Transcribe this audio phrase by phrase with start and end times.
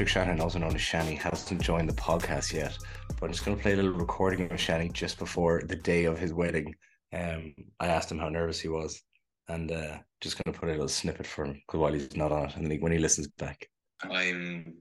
[0.00, 2.74] Patrick Shannon, also known as Shanny, hasn't joined the podcast yet,
[3.06, 6.06] but I'm just going to play a little recording of Shanny just before the day
[6.06, 6.74] of his wedding.
[7.12, 9.02] Um, I asked him how nervous he was,
[9.48, 12.32] and uh, just going to put a little snippet for him because while he's not
[12.32, 13.68] on it, and when he listens back,
[14.02, 14.72] I'm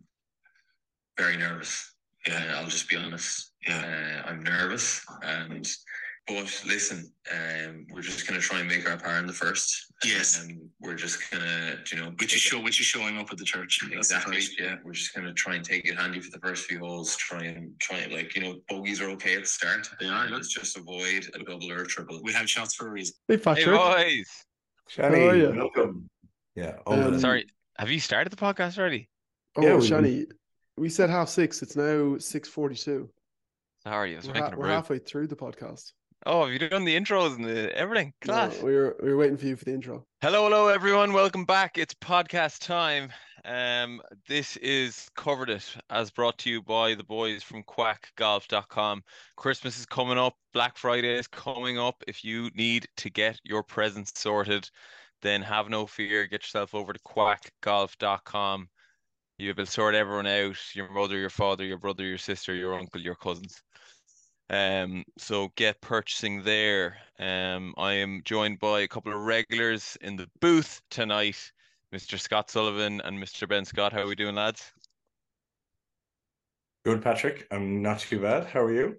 [1.18, 1.96] very nervous.
[2.26, 3.52] Yeah, I'll just be honest.
[3.68, 5.70] Yeah, uh, I'm nervous, and
[6.30, 9.92] but listen, um, we're just gonna try and make our part in the first.
[10.06, 10.40] Yes.
[10.42, 13.44] um, we're just gonna, you know, Which is show, which is showing up at the
[13.44, 13.80] church.
[13.82, 14.36] That's the Exactly.
[14.36, 14.60] first.
[14.60, 17.16] Yeah, we're just gonna try and take it handy for the first few holes.
[17.18, 19.90] Try and try and like you know, bogeys are okay at the start.
[20.00, 20.34] They are, yeah.
[20.36, 22.20] Let's just avoid a double or a triple.
[22.24, 23.16] We have shots for a reason.
[23.28, 23.76] Hey, Hey Patrick.
[23.76, 24.30] boys,
[24.88, 25.54] Shanny, are you?
[25.58, 26.08] welcome.
[26.56, 27.46] Yeah, over Um, sorry,
[27.78, 29.10] have you started the podcast already?
[29.56, 30.26] oh, Yeah, we- Shanny,
[30.78, 31.62] we said half six.
[31.62, 33.10] It's now six forty-two.
[33.86, 35.94] How I was We're, making ha- we're halfway through the podcast.
[36.26, 38.14] Oh, have you done the intros and the everything?
[38.26, 38.62] No, Class.
[38.62, 40.06] we were we were waiting for you for the intro.
[40.22, 41.14] Hello, hello, everyone.
[41.14, 41.78] Welcome back.
[41.78, 43.14] It's podcast time.
[43.46, 49.02] Um, this is covered it as brought to you by the boys from quackgolf.com.
[49.38, 50.36] Christmas is coming up.
[50.54, 52.04] Black Friday is coming up.
[52.06, 54.70] If you need to get your presents sorted,
[55.22, 56.28] then have no fear.
[56.28, 58.68] Get yourself over to quackgolf.com.
[59.38, 63.00] You will sort everyone out: your mother, your father, your brother, your sister, your uncle,
[63.00, 63.64] your cousins.
[64.50, 66.98] Um, so get purchasing there.
[67.20, 71.52] Um, I am joined by a couple of regulars in the booth tonight,
[71.94, 72.20] Mr.
[72.20, 73.48] Scott Sullivan and Mr.
[73.48, 73.94] Ben Scott.
[73.94, 74.72] How are we doing, lads?
[76.86, 77.46] good, Patrick.
[77.52, 78.46] I'm not too bad.
[78.48, 78.96] How are you?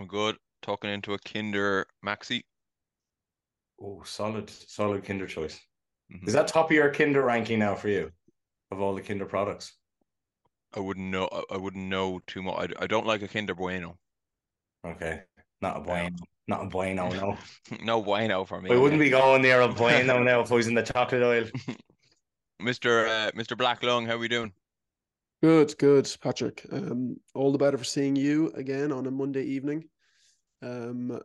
[0.00, 0.36] I'm good.
[0.62, 2.42] Talking into a Kinder Maxi.
[3.80, 5.60] Oh, solid, solid Kinder choice.
[6.12, 6.26] Mhm.
[6.26, 8.10] Is that top of your Kinder ranking now for you
[8.72, 9.76] of all the Kinder products?
[10.74, 11.28] I wouldn't know.
[11.30, 12.72] I- I wouldn't know too much.
[12.78, 13.98] I, I don't like a Kinder Bueno.
[14.86, 15.20] Okay,
[15.60, 16.16] not a bueno,
[16.48, 17.08] not a bueno.
[17.10, 17.38] No,
[17.82, 18.70] no Bueno for me.
[18.70, 21.44] we wouldn't be going there a bueno now if I was in the chocolate oil.
[22.62, 23.08] Mr.
[23.08, 23.56] Uh, Mr.
[23.56, 24.06] Black Lung.
[24.06, 24.52] How are we doing?
[25.42, 26.66] Good, good, Patrick.
[26.70, 29.84] Um, all the better for seeing you again on a Monday evening.
[30.62, 31.18] Um,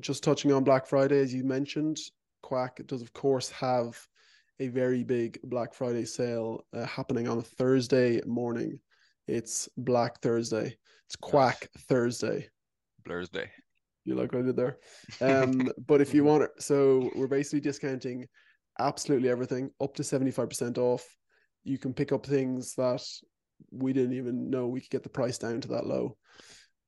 [0.00, 1.98] just touching on Black Friday, as you mentioned,
[2.42, 3.96] Quack does of course have
[4.58, 8.80] a very big Black Friday sale uh, happening on a Thursday morning.
[9.28, 10.76] It's Black Thursday.
[11.06, 12.48] It's Quack Thursday.
[13.04, 13.50] Blur's Day.
[14.04, 14.78] You like what I did there?
[15.20, 18.26] Um, but if you want it, so we're basically discounting
[18.78, 21.04] absolutely everything up to 75% off.
[21.64, 23.02] You can pick up things that
[23.70, 26.16] we didn't even know we could get the price down to that low.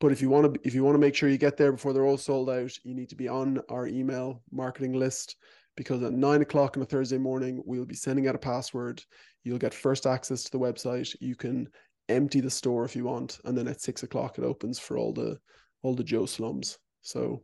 [0.01, 1.93] But if you want to, if you want to make sure you get there before
[1.93, 5.37] they're all sold out, you need to be on our email marketing list
[5.77, 9.03] because at nine o'clock on a Thursday morning, we'll be sending out a password.
[9.45, 11.15] You'll get first access to the website.
[11.21, 11.69] You can
[12.09, 15.13] empty the store if you want, and then at six o'clock it opens for all
[15.13, 15.39] the
[15.85, 16.79] all the Joe slums.
[17.03, 17.43] So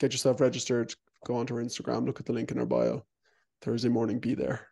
[0.00, 0.92] get yourself registered,
[1.24, 3.06] go onto our Instagram, look at the link in our bio.
[3.62, 4.66] Thursday morning, be there.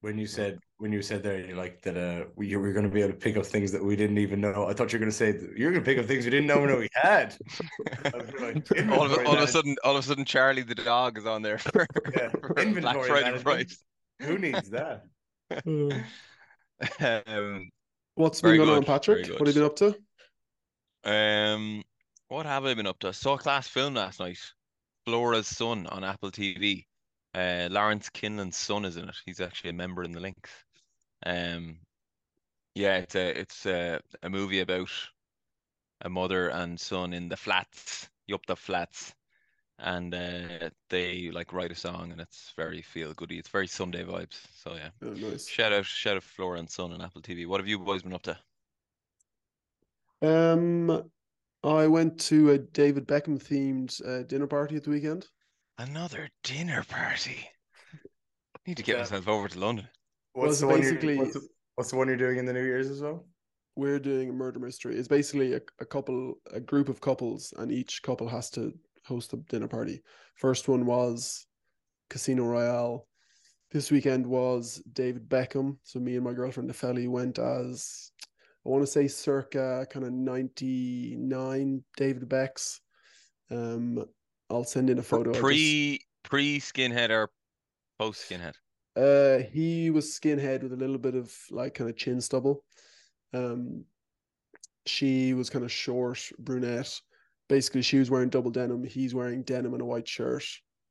[0.00, 2.90] When you said when you said there, you like that uh we were going to
[2.90, 4.66] be able to pick up things that we didn't even know.
[4.68, 6.46] I thought you were going to say you're going to pick up things we didn't
[6.46, 7.36] know know we had.
[8.40, 11.18] Like, all of a, all of a sudden, all of a sudden, Charlie the dog
[11.18, 11.86] is on there for,
[12.16, 13.44] Yeah, for Black inventory Friday management.
[13.44, 13.78] price.
[14.22, 15.04] Who needs that?
[17.26, 17.70] um,
[18.14, 19.38] What's Very been going on, good, very Patrick?
[19.38, 19.96] What have you been up to?
[21.08, 21.82] Um,
[22.28, 23.08] what have I been up to?
[23.08, 24.38] I saw a class film last night,
[25.06, 26.86] Flora's Son on Apple TV.
[27.34, 29.16] Uh, Lawrence Kinlan's son is in it.
[29.24, 30.50] He's actually a member in the Links.
[31.24, 31.78] Um,
[32.74, 34.90] yeah, it's a it's a, a movie about
[36.02, 39.14] a mother and son in the flats, up the flats,
[39.78, 43.38] and uh, they like write a song, and it's very feel goody.
[43.38, 44.40] It's very Sunday vibes.
[44.62, 45.48] So yeah, Oh, nice.
[45.48, 47.46] shout out shout out Flora and Son on Apple TV.
[47.46, 48.38] What have you boys been up to?
[50.22, 51.02] Um,
[51.64, 55.26] I went to a David Beckham themed uh, dinner party at the weekend.
[55.78, 57.48] Another dinner party.
[58.66, 59.02] Need to get Yeah.
[59.02, 59.88] myself over to London.
[60.32, 62.52] What's Was the one basically- you're, what's, the, what's the one you're doing in the
[62.52, 63.26] New Year's as well?
[63.76, 64.96] We're doing a murder mystery.
[64.96, 68.72] It's basically a, a couple, a group of couples, and each couple has to
[69.06, 70.02] host a dinner party.
[70.34, 71.46] First one was
[72.10, 73.06] Casino Royale.
[73.70, 75.76] This weekend was David Beckham.
[75.84, 78.10] So me and my girlfriend Nefeli went as
[78.68, 82.80] I want to say circa kind of 99 David Becks.
[83.50, 84.04] Um
[84.50, 85.32] I'll send in a photo.
[85.32, 87.30] Pre pre skinhead or
[87.98, 88.54] post skinhead?
[88.96, 92.64] Uh, he was skinhead with a little bit of like kind of chin stubble.
[93.32, 93.84] Um,
[94.86, 96.98] she was kind of short, brunette.
[97.48, 98.84] Basically, she was wearing double denim.
[98.84, 100.44] He's wearing denim and a white shirt.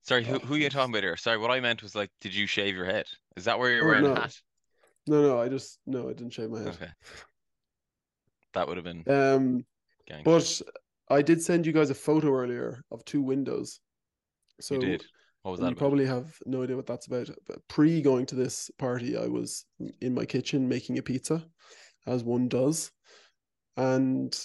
[0.04, 1.18] Sorry, who Oh, who are you talking about here?
[1.18, 3.06] Sorry, what I meant was like, did you shave your head?
[3.36, 4.14] Is that where you're Oh, wearing no.
[4.14, 4.36] a hat?
[5.08, 6.68] No, no, I just no, I didn't shave my head.
[6.70, 6.90] Okay.
[8.58, 9.66] That would have been Um,
[10.24, 10.62] but
[11.10, 13.80] I did send you guys a photo earlier of two windows.
[14.60, 15.06] So you did.
[15.44, 15.80] What was that you about?
[15.80, 17.30] probably have no idea what that's about.
[17.46, 19.64] But pre going to this party, I was
[20.02, 21.46] in my kitchen making a pizza,
[22.08, 22.92] as one does,
[23.78, 24.36] and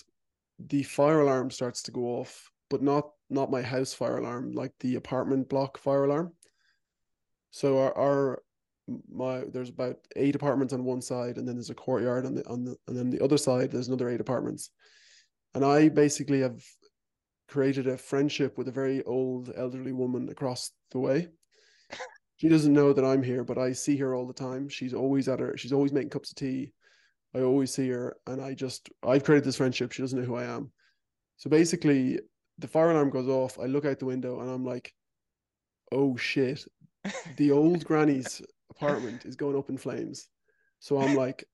[0.59, 4.73] the fire alarm starts to go off, but not not my house fire alarm, like
[4.81, 6.35] the apartment block fire alarm.
[7.51, 8.43] So our, our
[9.11, 12.47] my there's about eight apartments on one side, and then there's a courtyard on the
[12.49, 14.71] on the and then the other side there's another eight apartments,
[15.55, 16.63] and I basically have
[17.49, 21.29] created a friendship with a very old elderly woman across the way.
[22.37, 24.69] She doesn't know that I'm here, but I see her all the time.
[24.69, 25.57] She's always at her.
[25.57, 26.73] She's always making cups of tea.
[27.37, 29.93] I always see her, and I just I've created this friendship.
[29.93, 30.73] She doesn't know who I am.
[31.37, 32.19] So basically,
[32.59, 33.59] the fire alarm goes off.
[33.61, 34.93] I look out the window, and I'm like,
[35.93, 36.65] "Oh shit!"
[37.37, 38.43] The old granny's
[38.77, 40.29] apartment is going up in flames.
[40.81, 41.45] So I'm like,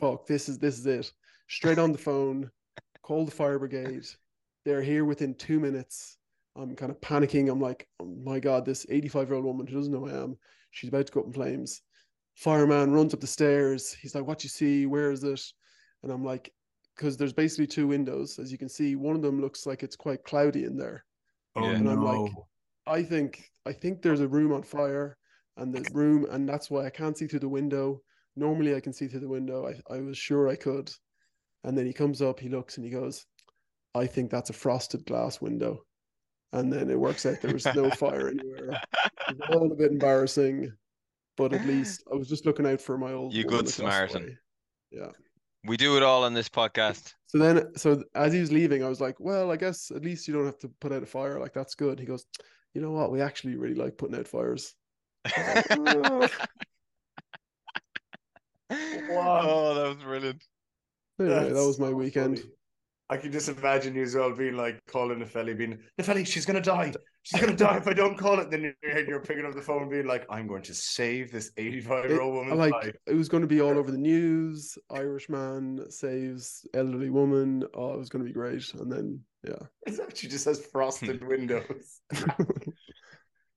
[0.00, 0.26] "Fuck!
[0.26, 1.12] This is this is it."
[1.48, 2.50] Straight on the phone,
[3.02, 4.06] call the fire brigade.
[4.64, 6.16] They're here within two minutes.
[6.56, 7.50] I'm kind of panicking.
[7.50, 10.22] I'm like, oh my God, this 85 year old woman who doesn't know who I
[10.22, 10.36] am,
[10.70, 11.82] she's about to go up in flames.
[12.36, 13.92] Fireman runs up the stairs.
[13.92, 14.86] He's like, What you see?
[14.86, 15.42] Where is it?
[16.02, 16.52] And I'm like,
[16.96, 18.38] Because there's basically two windows.
[18.38, 21.04] As you can see, one of them looks like it's quite cloudy in there.
[21.56, 21.64] Oh.
[21.64, 22.24] And I'm no!
[22.24, 22.32] like-
[22.86, 25.16] I think I think there's a room on fire
[25.60, 28.00] and the room and that's why I can't see through the window.
[28.34, 29.68] Normally I can see through the window.
[29.68, 30.90] I, I was sure I could.
[31.64, 33.26] And then he comes up, he looks and he goes,
[33.94, 35.84] I think that's a frosted glass window.
[36.52, 38.80] And then it works out there was no fire anywhere.
[39.28, 40.72] It all a bit embarrassing,
[41.36, 44.36] but at least I was just looking out for my old You good Samaritan.
[44.90, 45.10] Yeah.
[45.64, 47.12] We do it all on this podcast.
[47.26, 50.26] So then, so as he was leaving, I was like, well, I guess at least
[50.26, 51.38] you don't have to put out a fire.
[51.38, 52.00] Like, that's good.
[52.00, 52.24] He goes,
[52.72, 53.12] you know what?
[53.12, 54.74] We actually really like putting out fires.
[55.70, 56.28] "Oh."
[59.12, 60.44] Oh, that was brilliant.
[61.18, 62.38] Anyway, that was my so weekend.
[62.38, 62.50] funny.
[63.10, 66.24] I can just imagine you as well being like calling the felly, being the felly,
[66.24, 66.92] she's gonna die.
[67.22, 68.52] She's gonna die if I don't call it.
[68.52, 72.08] Then you're, you're picking up the phone, being like, I'm going to save this 85
[72.08, 72.96] year old woman." like life.
[73.08, 74.78] it was going to be all over the news.
[74.90, 77.64] Irish man saves elderly woman.
[77.74, 78.72] Oh, it was going to be great.
[78.74, 79.66] And then, yeah.
[79.86, 82.00] It actually just has frosted windows.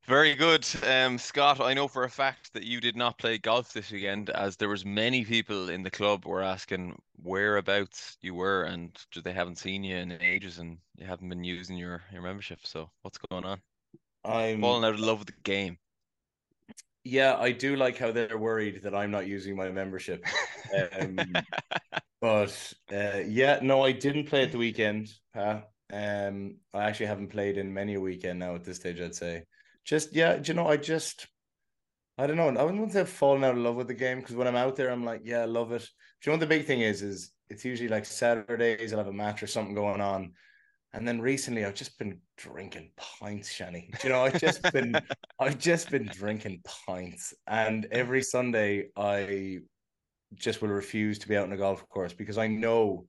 [0.06, 0.68] Very good.
[0.86, 4.30] Um, Scott, I know for a fact that you did not play golf this weekend
[4.32, 8.92] as there was many people in the club were asking whereabouts you were and
[9.24, 12.60] they haven't seen you in ages and you haven't been using your, your membership.
[12.64, 13.62] So what's going on?
[14.26, 15.78] I'm Falling out of love with the game.
[17.06, 20.26] yeah, I do like how they're worried that I'm not using my membership.
[21.00, 21.18] Um,
[22.22, 25.14] but uh, yeah, no, I didn't play at the weekend.
[25.34, 29.00] Um, I actually haven't played in many a weekend now at this stage.
[29.00, 29.44] I'd say,
[29.86, 31.28] just yeah, you know, I just,
[32.18, 32.50] I don't know.
[32.50, 34.76] I wouldn't say I've fallen out of love with the game because when I'm out
[34.76, 35.88] there, I'm like, yeah, I love it.
[36.24, 37.02] You know what the big thing is?
[37.02, 40.34] Is it's usually like Saturdays I'll have a match or something going on,
[40.94, 43.90] and then recently I've just been drinking pints, Shanny.
[44.04, 44.96] You know, I've just been,
[45.40, 49.60] I've just been drinking pints, and every Sunday I
[50.36, 53.06] just will refuse to be out on a golf course because I know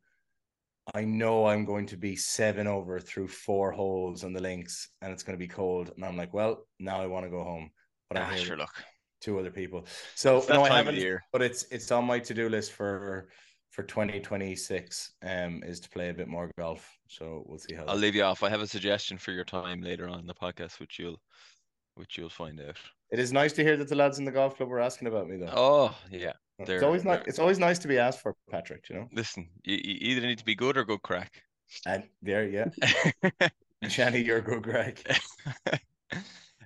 [0.92, 5.12] I know I'm going to be seven over through four holes on the links and
[5.12, 5.92] it's going to be cold.
[5.96, 7.70] And I'm like, well, now I want to go home.
[8.10, 8.74] But I'm Ah, sure, look.
[9.22, 9.86] two other people.
[10.14, 11.22] So It's no, I haven't, year.
[11.32, 13.30] but it's it's on my to-do list for
[13.70, 16.88] for 2026 um is to play a bit more golf.
[17.08, 18.42] So we'll see how I'll leave you off.
[18.42, 21.20] I have a suggestion for your time later on in the podcast, which you'll
[21.94, 22.76] which you'll find out.
[23.10, 25.28] it is nice to hear that the lads in the golf club were asking about
[25.28, 25.52] me though.
[25.56, 26.34] Oh yeah.
[26.58, 29.08] It's they're- always nice they're- it's always nice to be asked for, Patrick, you know.
[29.12, 31.42] Listen, you, you either need to be good or good crack.
[31.86, 32.68] And there, yeah.
[33.88, 35.00] Shanny, you're good, Greg.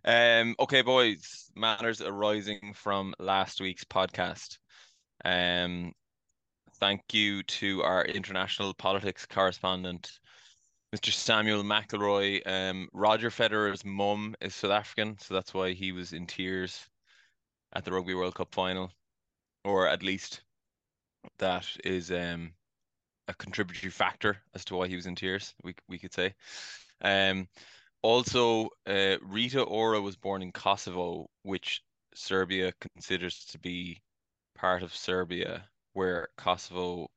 [0.05, 4.59] um, okay, boys, matters arising from last week's podcast.
[5.25, 5.93] Um,
[6.81, 10.19] thank you to our international politics correspondent,
[10.95, 11.13] Mr.
[11.13, 12.41] Samuel McElroy.
[12.47, 16.87] Um, Roger Federer's mum is South African, so that's why he was in tears
[17.73, 18.91] at the Rugby World Cup final,
[19.65, 20.43] or at least
[21.39, 22.53] that is um
[23.29, 25.55] a contributory factor as to why he was in tears.
[25.63, 26.35] We we could say.
[27.03, 27.49] Um,
[28.03, 31.83] also, uh, Rita Ora was born in Kosovo, which
[32.15, 34.01] Serbia considers to be
[34.55, 37.09] part of Serbia, where Kosovo.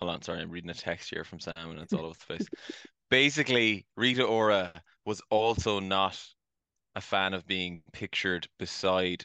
[0.00, 2.26] Hold on, sorry, I'm reading a text here from Sam and it's all over the
[2.26, 2.46] place.
[3.10, 4.72] Basically, Rita Ora
[5.06, 6.22] was also not
[6.96, 9.24] a fan of being pictured beside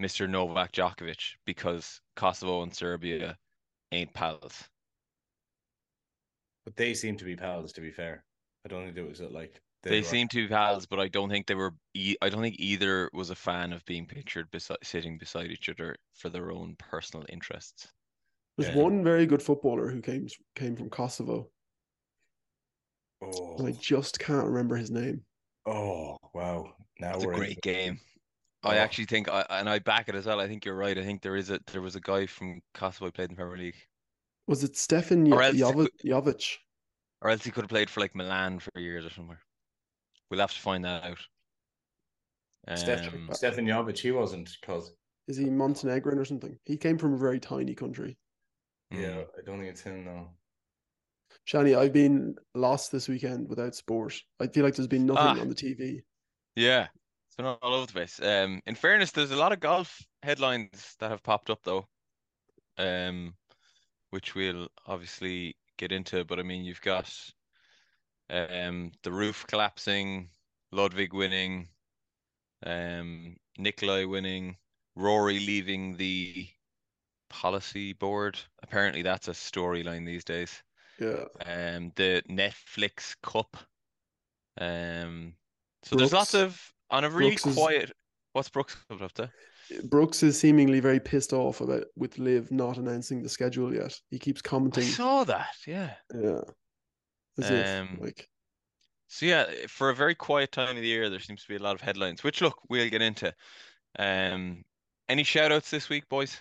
[0.00, 0.28] Mr.
[0.28, 3.36] Novak Djokovic because Kosovo and Serbia
[3.92, 4.68] ain't pals.
[6.64, 8.24] But they seem to be pals, to be fair.
[8.64, 11.08] I don't think it was uh, like They were- seem to be pals, but I
[11.08, 11.74] don't think they were.
[11.94, 15.68] E- I don't think either was a fan of being pictured beside, sitting beside each
[15.68, 17.88] other for their own personal interests.
[18.58, 18.82] There's Yeah.
[18.82, 21.50] one very good footballer who came came from Kosovo.
[23.22, 25.24] Oh, And I just can't remember his name.
[25.66, 26.74] Oh wow!
[26.98, 28.00] Now It's a we're in- great game.
[28.62, 28.78] I Oh.
[28.78, 30.38] actually think, I, and I back it as well.
[30.40, 30.96] I think you're right.
[30.98, 33.56] I think there is a there was a guy from Castleboy played in the Premier
[33.56, 33.76] League,
[34.46, 35.88] Was it Stefan Or Jovic?
[36.04, 36.56] Jovic?
[37.22, 39.40] or else he could have played for like Milan for years or somewhere.
[40.30, 41.18] We'll have to find that out.
[42.76, 44.92] Stefan Um, Stefan Jovic, he wasn't because
[45.26, 46.58] Is he Montenegrin or something?
[46.64, 48.18] He came from a very tiny country.
[48.90, 49.26] yeah, mm.
[49.38, 50.28] I don't think it's him no.
[51.46, 54.20] Shani, I've been lost this weekend without sport.
[54.40, 55.40] I feel like there's been nothing Ah.
[55.40, 56.02] on the TV.
[56.56, 56.99] Yeah, it's
[57.40, 58.20] been all over the place.
[58.20, 61.86] Um, in fairness, there's a lot of golf headlines that have popped up though,
[62.78, 63.34] um,
[64.10, 66.24] which we'll obviously get into.
[66.24, 67.12] But I mean, you've got
[68.28, 70.28] um the roof collapsing,
[70.72, 71.68] Ludvig winning,
[72.64, 74.56] um, Nicolai winning,
[74.94, 76.48] Rory leaving the
[77.30, 78.38] policy board.
[78.62, 80.62] Apparently, that's a storyline these days.
[80.98, 81.24] Yeah.
[81.46, 83.56] Um, the Netflix Cup.
[84.60, 85.34] Um,
[85.82, 87.92] so there's lots of on a really Brooks is- quiet.
[88.32, 89.30] What's Brooks up to?
[89.84, 93.96] Brooks is seemingly very pissed off about with Liv not announcing the schedule yet.
[94.10, 94.84] He keeps commenting.
[94.84, 94.96] I commenting.
[94.96, 95.54] saw that.
[95.66, 95.94] Yeah.
[96.14, 96.40] Yeah.
[97.38, 98.28] As Um, if like
[99.08, 101.62] So yeah, for a very quiet time of the year, there seems to be a
[101.62, 103.34] lot of headlines, which look, we'll get into.
[103.98, 104.64] Um,
[105.08, 106.38] any shout outs this week, boys?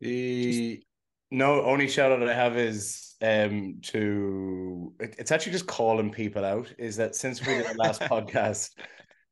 [0.00, 0.82] The
[1.30, 6.44] no only shout out I have is um to it- it's actually just calling people
[6.44, 6.72] out.
[6.78, 8.70] Is that since we did our last podcast,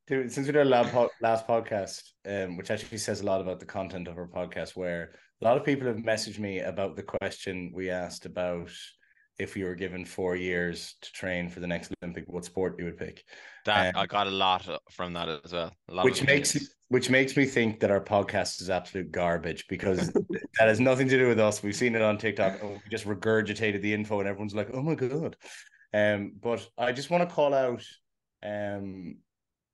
[0.08, 3.60] to- since we did our po- last podcast, um, which actually says a lot about
[3.60, 7.02] the content of our podcast, where a lot of people have messaged me about the
[7.02, 8.70] question we asked about
[9.38, 12.85] if you were given four years to train for the next Olympic, what sport you
[12.85, 13.25] would pick.
[13.64, 15.73] That Um, I got a lot from that as well.
[16.03, 16.57] Which makes
[16.88, 20.12] which makes me think that our podcast is absolute garbage because
[20.59, 21.62] that has nothing to do with us.
[21.62, 24.83] We've seen it on TikTok and we just regurgitated the info and everyone's like, "Oh
[24.83, 25.37] my god!"
[25.93, 27.83] Um, but I just want to call out,
[28.43, 29.17] um,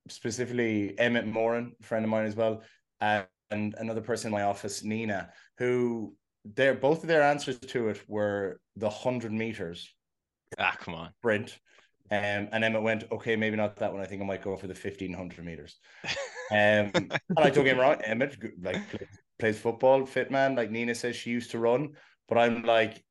[0.08, 2.62] specifically Emmett Moran, a friend of mine as well,
[3.00, 6.14] uh, and another person in my office, Nina, who
[6.44, 9.88] their both of their answers to it were the hundred meters
[10.58, 11.12] Ah, come on.
[11.20, 11.58] sprint.
[12.12, 14.02] Um, and Emmett went, okay, maybe not that one.
[14.02, 15.76] I think I might go for the 1500 meters.
[16.04, 16.10] Um,
[16.50, 19.08] and I don't get me wrong, Emmett like plays,
[19.38, 20.56] plays football, fit man.
[20.56, 21.90] Like Nina says, she used to run,
[22.28, 23.04] but I'm like,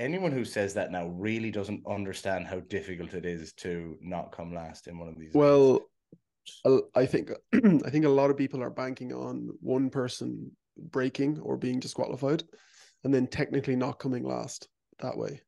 [0.00, 4.52] anyone who says that now really doesn't understand how difficult it is to not come
[4.52, 5.32] last in one of these.
[5.34, 5.80] well
[6.66, 11.38] a- I think I think a lot of people are banking on one person breaking
[11.40, 12.42] or being disqualified
[13.04, 14.68] and then technically not coming last
[15.00, 15.40] that way.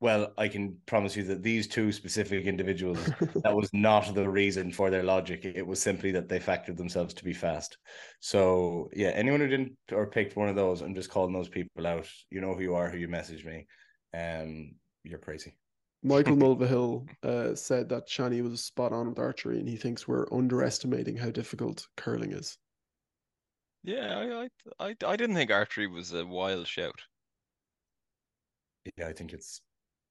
[0.00, 2.98] well, I can promise you that these two specific individuals,
[3.42, 5.44] that was not the reason for their logic.
[5.44, 7.76] It was simply that they factored themselves to be fast.
[8.20, 11.86] So yeah, anyone who didn't or picked one of those, I'm just calling those people
[11.86, 12.08] out.
[12.30, 13.66] You know who you are, who you message me.
[14.14, 14.72] Um,
[15.04, 15.54] you're crazy.
[16.02, 20.32] Michael Mulvihill uh, said that Shanny was spot on with archery and he thinks we're
[20.32, 22.56] underestimating how difficult curling is.
[23.82, 27.00] Yeah, I, I, I, I didn't think archery was a wild shout.
[28.96, 29.60] Yeah, I think it's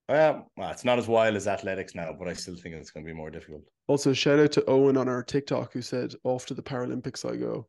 [0.08, 3.06] well, well, it's not as wild as athletics now, but I still think it's going
[3.06, 3.64] to be more difficult.
[3.88, 7.36] Also, shout out to Owen on our TikTok who said, off to the Paralympics I
[7.36, 7.68] go.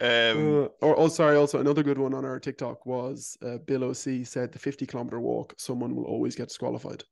[0.00, 1.36] um, Uh, or oh, sorry.
[1.36, 5.20] Also, another good one on our TikTok was uh, Bill OC said the 50 kilometer
[5.20, 7.04] walk, someone will always get disqualified.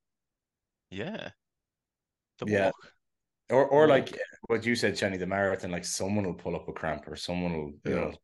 [0.91, 1.31] yeah.
[2.39, 2.65] The Yeah.
[2.67, 2.75] walk.
[3.51, 3.95] or or Yeah.
[3.95, 4.19] like
[4.49, 7.53] what you said, Jenny, the marathon, like someone will pull up a cramp or someone
[7.53, 7.95] will, you Yeah.
[7.95, 8.15] know.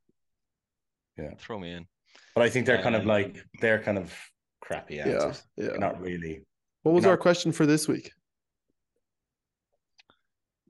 [1.19, 1.87] Yeah, throw me in.
[2.35, 4.15] But I think they're kind of Um, like they're kind of
[4.61, 5.43] crappy Yeah, answers.
[5.57, 5.77] yeah.
[5.79, 6.47] Not really.
[6.83, 7.11] What was no.
[7.11, 8.13] our question for this week?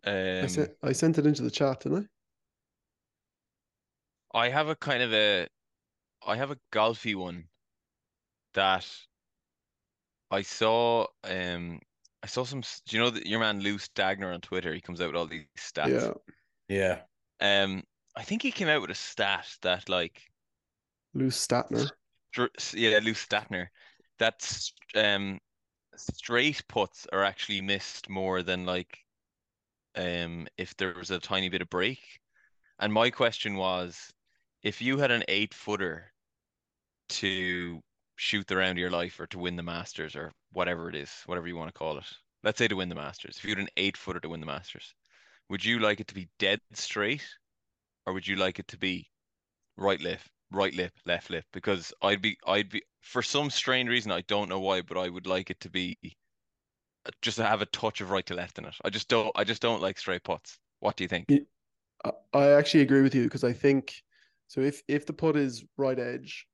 [0.04, 2.08] I, Um, sent, I sent it into the chat, didn't
[4.32, 5.48] I I have a kind of a,
[6.26, 7.48] I have a golfy one
[8.54, 8.86] that
[10.30, 11.06] I saw.
[11.24, 11.80] Um,
[12.22, 12.60] I saw some.
[12.60, 14.72] Do you know that your man Lou Stagner on Twitter?
[14.74, 16.14] He comes out with all these stats.
[16.68, 17.02] Yeah.
[17.40, 17.64] Yeah.
[17.64, 17.84] Um,
[18.16, 20.27] I think he came out with a stat that like,
[21.14, 21.90] Lou Stagner.
[22.74, 23.68] yeah, Lou Stagner,
[24.18, 25.38] that's um,
[25.96, 28.98] straight puts are actually missed more than like,
[29.96, 32.00] um, if there was a tiny bit of break.
[32.78, 34.12] And my question was,
[34.62, 36.12] if you had an eight footer
[37.08, 37.80] to
[38.16, 41.10] shoot the round of your life or to win the Masters or whatever it is,
[41.26, 42.04] whatever you want to call it.
[42.42, 43.36] Let's say to win the Masters.
[43.38, 44.94] If you had an eight footer to win the Masters,
[45.48, 47.26] would you like it to be dead straight
[48.06, 49.08] or would you like it to be
[49.76, 51.44] right lip, right lip, left lip?
[51.52, 55.08] Because I'd be, I'd be, for some strange reason, I don't know why, but I
[55.08, 55.98] would like it to be
[57.06, 58.74] uh, just to have a touch of right to left in it.
[58.84, 60.58] I just don't, I just don't like straight putts.
[60.80, 61.26] What do you think?
[62.04, 64.02] I, I actually agree with you because I think
[64.46, 64.60] so.
[64.60, 66.46] If if the putt is right edge,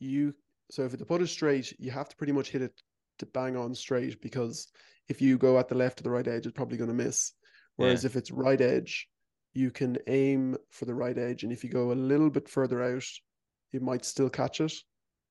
[0.00, 0.34] you
[0.70, 2.72] so if the putt is straight, you have to pretty much hit it
[3.18, 4.68] to bang on straight because
[5.08, 7.32] if you go at the left or the right edge, it's probably going to miss.
[7.76, 9.08] Whereas if it's right edge,
[9.54, 12.82] you can aim for the right edge, and if you go a little bit further
[12.82, 13.04] out,
[13.72, 14.72] you might still catch it.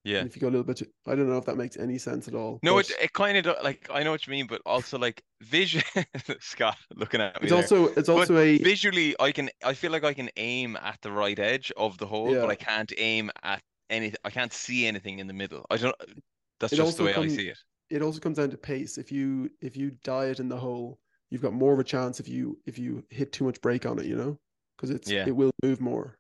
[0.04, 0.20] Yeah.
[0.20, 1.98] And if you go a little bit, too, I don't know if that makes any
[1.98, 2.64] sense at all.
[2.64, 5.24] No, but it it kind of like I know what you mean, but also like
[5.42, 5.82] vision.
[6.40, 7.48] Scott looking at me.
[7.48, 7.64] it's there.
[7.64, 11.02] also it's But also a visually, I can I feel like I can aim at
[11.02, 14.20] the right edge of the hole, but I can't aim at anything.
[14.24, 15.66] I can't see anything in the middle.
[15.70, 15.96] I don't.
[16.60, 17.58] That's It just the way I see it.
[17.90, 18.98] it also comes down to pace.
[18.98, 21.00] If you if you die it in the hole,
[21.32, 23.98] you've got more of a chance if you if you hit too much break on
[23.98, 24.38] it, you know,
[24.78, 25.26] because it's Yeah.
[25.28, 26.18] it will move more.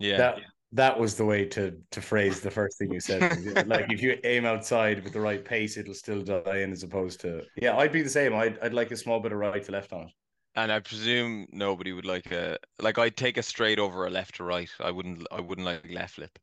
[0.00, 0.16] Yeah.
[0.16, 0.40] That
[0.72, 3.22] that was the way to to phrase the first thing you said.
[3.68, 7.20] like if you aim outside with the right pace, it'll still die in as opposed
[7.20, 8.34] to yeah, I'd be the same.
[8.34, 10.12] I'd I'd like a small bit of right to left on it.
[10.56, 14.36] And I presume nobody would like a like I'd take a straight over a left
[14.36, 14.70] to right.
[14.80, 16.38] I wouldn't I wouldn't like left lip.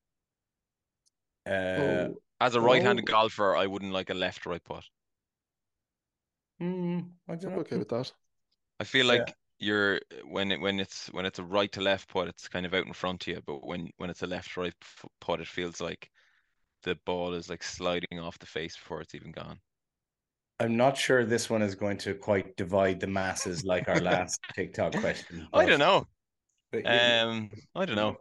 [1.45, 3.11] Uh, oh, As a right-handed Oh.
[3.11, 4.83] golfer, I wouldn't like a left right putt.
[6.61, 7.61] Mm, I don't I'm know.
[7.61, 8.11] okay with that.
[8.81, 9.25] I feel Yeah.
[9.25, 12.65] like you're when it when it's when it's a right to left putt, it's kind
[12.65, 13.41] of out in front of you.
[13.45, 16.11] But when when it's a left right f- putt, it feels like
[16.83, 19.61] the ball is like sliding off the face before it's even gone.
[20.59, 24.41] I'm not sure this one is going to quite divide the masses like our last
[24.53, 25.47] TikTok question.
[25.53, 26.07] I don't know.
[26.71, 28.17] but you- Um, I don't know.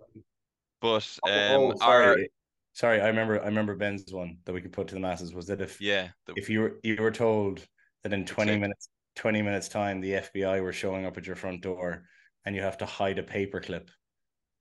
[0.81, 2.31] But Oh, um, oh, our sorry.
[2.73, 5.47] Sorry, I remember I remember Ben's one that we could put to the masses was
[5.49, 7.67] that if yeah, the, if you were you were told
[8.03, 8.59] that in 20 click.
[8.59, 12.05] minutes 20 minutes time the FBI were showing up at your front door
[12.45, 13.89] and you have to hide a paperclip,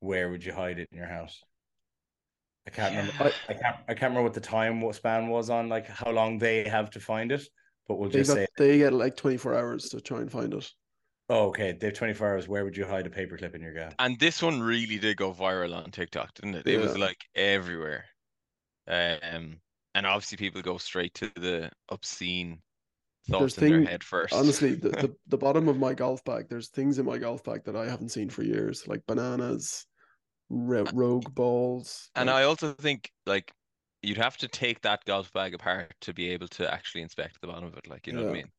[0.02, 1.44] where would you hide it in your house?
[2.68, 3.32] I can't remember Yeah.
[3.50, 6.38] I can't I can't remember what the time what span was on like how long
[6.38, 7.44] they have to find it,
[7.88, 10.54] but we'll They just got say they get like 24 hours to try and find
[10.54, 10.72] it.
[11.30, 13.96] oh okay, they have 24 hours, where would you hide a paperclip in your gaff?
[14.00, 16.68] and this one really did go viral on TikTok, didn't it?
[16.68, 18.06] It was like everywhere.
[18.88, 19.62] Um,
[19.96, 22.62] and obviously people go straight to the obscene
[23.30, 24.34] thoughts in their thing- head first.
[24.34, 27.64] Honestly, the, the the bottom of my golf bag, there's things in my golf bag
[27.66, 29.86] that I haven't seen for years, like bananas,
[30.50, 32.10] ro- rogue balls.
[32.16, 33.52] And like- I also think like
[34.02, 37.48] you'd have to take that golf bag apart to be able to actually inspect the
[37.48, 37.88] bottom of it.
[37.90, 38.52] Like, you know what I mean?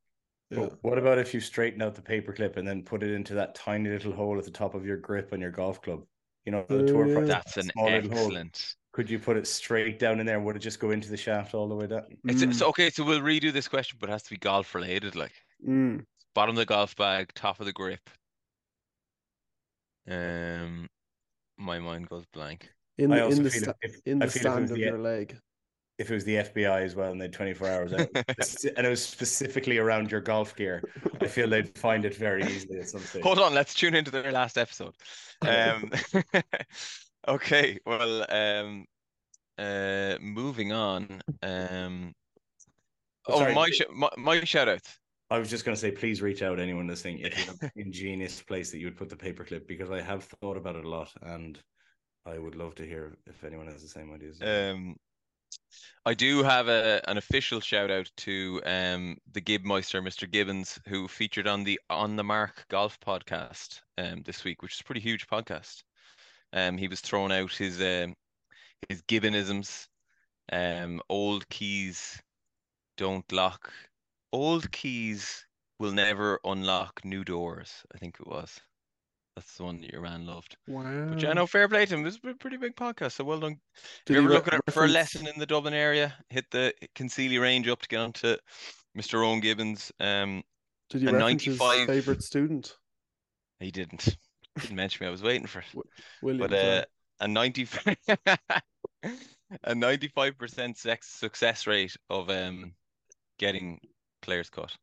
[0.51, 0.59] yeah.
[0.61, 3.55] But what about if you straighten out the paperclip and then put it into that
[3.55, 6.03] tiny little hole at the top of your grip on your golf club?
[6.45, 7.15] You know, the Oh, tour yeah.
[7.15, 8.19] price, That's that an small little hole.
[8.27, 8.75] excellent.
[8.93, 10.41] Could you put it straight down in there?
[10.41, 12.03] Would it just go into the shaft all the way down?
[12.25, 12.91] It's Mm, so okay.
[12.91, 15.15] So we'll redo this question, but it has to be golf related.
[15.15, 15.33] Like
[15.67, 16.05] mm.
[16.35, 18.11] bottom of the golf bag, top of the grip.
[20.11, 20.89] Um,
[21.57, 22.69] my mind goes blank.
[22.99, 24.41] in I the also in the feel sta- if, if, in the feel if it
[24.41, 25.39] stand was of the your leg.
[25.99, 28.91] if it was the FBI as well and they had 24 hours out, and it
[28.91, 30.83] was specifically around your golf gear,
[31.21, 33.23] I feel they'd find it very easily at some stage.
[33.23, 34.95] Hold on, let's tune into their last episode.
[35.43, 35.91] Um,
[37.29, 38.87] okay, well, um,
[39.59, 41.21] uh, moving on.
[41.43, 42.15] Um,
[43.29, 44.83] oh, Sorry, my, sh- my my shout out.
[45.31, 47.71] I was just going to say, please reach out anyone listening if you have an
[47.77, 50.89] ingenious place that you would put the paperclip because I have thought about it a
[50.89, 51.57] lot and
[52.27, 54.41] I would love to hear if anyone has the same ideas.
[54.43, 54.97] Um,
[56.05, 60.31] I do have a an official shout out to um the Gibmeister, Mr.
[60.31, 64.81] Gibbons, who featured on the On the Mark Golf podcast um this week, which is
[64.81, 65.83] a pretty huge podcast.
[66.53, 68.15] Um, he was throwing out his um
[68.89, 69.87] his Gibbonisms,
[70.53, 72.21] um, old keys
[72.97, 73.73] don't lock,
[74.33, 75.47] old keys
[75.79, 77.73] will never unlock new doors.
[77.95, 78.61] I think it was.
[79.37, 80.57] That's the one that your man loved.
[80.67, 81.09] Wow.
[81.11, 82.01] But yeah, no, fair play to him.
[82.01, 83.59] It was a pretty big podcast, so well done
[84.07, 87.41] if you're ever looking at, for a lesson in the Dublin area, hit the Concealy
[87.41, 88.37] range up to get onto
[88.99, 89.25] Mr.
[89.25, 89.93] Owen Gibbons.
[90.01, 90.43] Um,
[90.91, 92.77] Did you reference 95 his favorite student,
[93.61, 94.17] he didn't
[94.59, 95.09] didn't mention me.
[95.09, 95.67] I was waiting for it,
[96.23, 96.49] William?
[96.49, 96.85] but uh,
[97.21, 97.67] a ninety
[99.65, 102.75] a ninety five percent success rate of um
[103.39, 103.81] getting
[104.23, 104.77] players cut.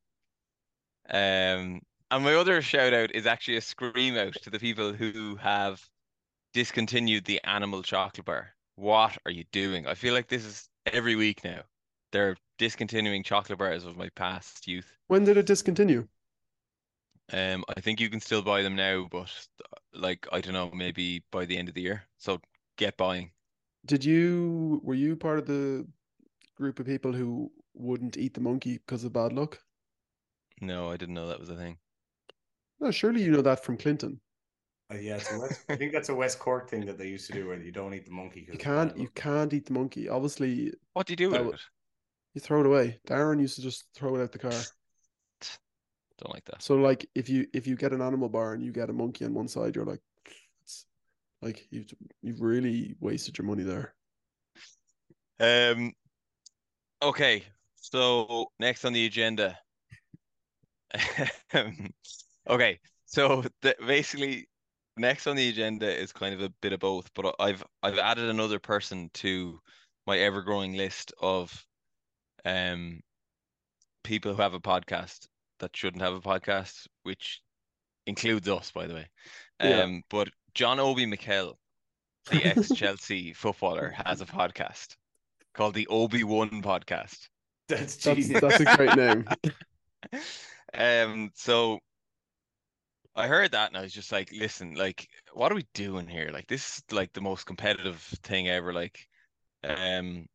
[1.10, 5.36] Um, and my other shout out is actually a scream out to the people who
[5.38, 5.82] have
[6.53, 8.53] discontinued the animal chocolate bar.
[8.75, 9.88] What are you doing?
[9.88, 11.62] I feel like this is every week now.
[12.12, 14.97] They're discontinuing chocolate bars of my past youth.
[15.08, 16.08] when did it discontinue?
[17.31, 19.29] Um, I think you can still buy them now, but
[19.93, 22.03] like I don't know, maybe by the end of the year.
[22.17, 22.41] So
[22.77, 23.31] get buying.
[23.85, 25.87] Did you were you part of the
[26.55, 29.63] group of people who wouldn't eat the monkey because of bad luck?
[30.61, 31.79] No, I didn't know that was a thing.
[32.79, 34.19] No, surely you know that from Clinton.
[34.91, 37.27] Uh, yeah, it's a West, I think that's a West Cork thing that they used
[37.27, 38.47] to do where you don't eat the monkey.
[38.51, 40.07] You can't you can't eat the monkey.
[40.09, 41.61] Obviously, What do you do with it?
[42.33, 42.99] you throw it away.
[43.07, 44.53] Darren used to just throw it out the car.
[46.19, 46.62] Don't like that.
[46.62, 49.25] So like if you if you get an animal bar and you get a monkey
[49.25, 50.01] on one side, you're like,
[50.62, 50.86] it's
[51.41, 53.93] like you've you've really wasted your money there.
[55.39, 55.93] Um,
[57.01, 57.43] okay.
[57.75, 59.58] So next on the agenda.
[62.49, 64.47] okay, so the, basically
[64.97, 68.30] next on the agenda is kind of a bit of both, but I've I've added
[68.30, 69.60] another person to
[70.06, 71.65] my ever growing list of
[72.45, 73.01] um
[74.03, 75.27] people who have a podcast
[75.60, 77.41] that shouldn't have a podcast, which
[78.06, 79.08] includes us, by the way.
[79.60, 81.58] Um, but John Obi Mikel,
[82.30, 84.96] the ex Chelsea footballer, has a podcast
[85.54, 87.28] called the Obi One Podcast.
[87.67, 88.41] That's That's genius.
[88.41, 89.28] that's a great name.
[90.74, 91.80] Um, so
[93.15, 96.30] I heard that and I was just like, listen, like, what are we doing here?
[96.32, 98.74] Like, this is like the most competitive thing ever.
[98.74, 99.08] Like,
[99.63, 100.28] um,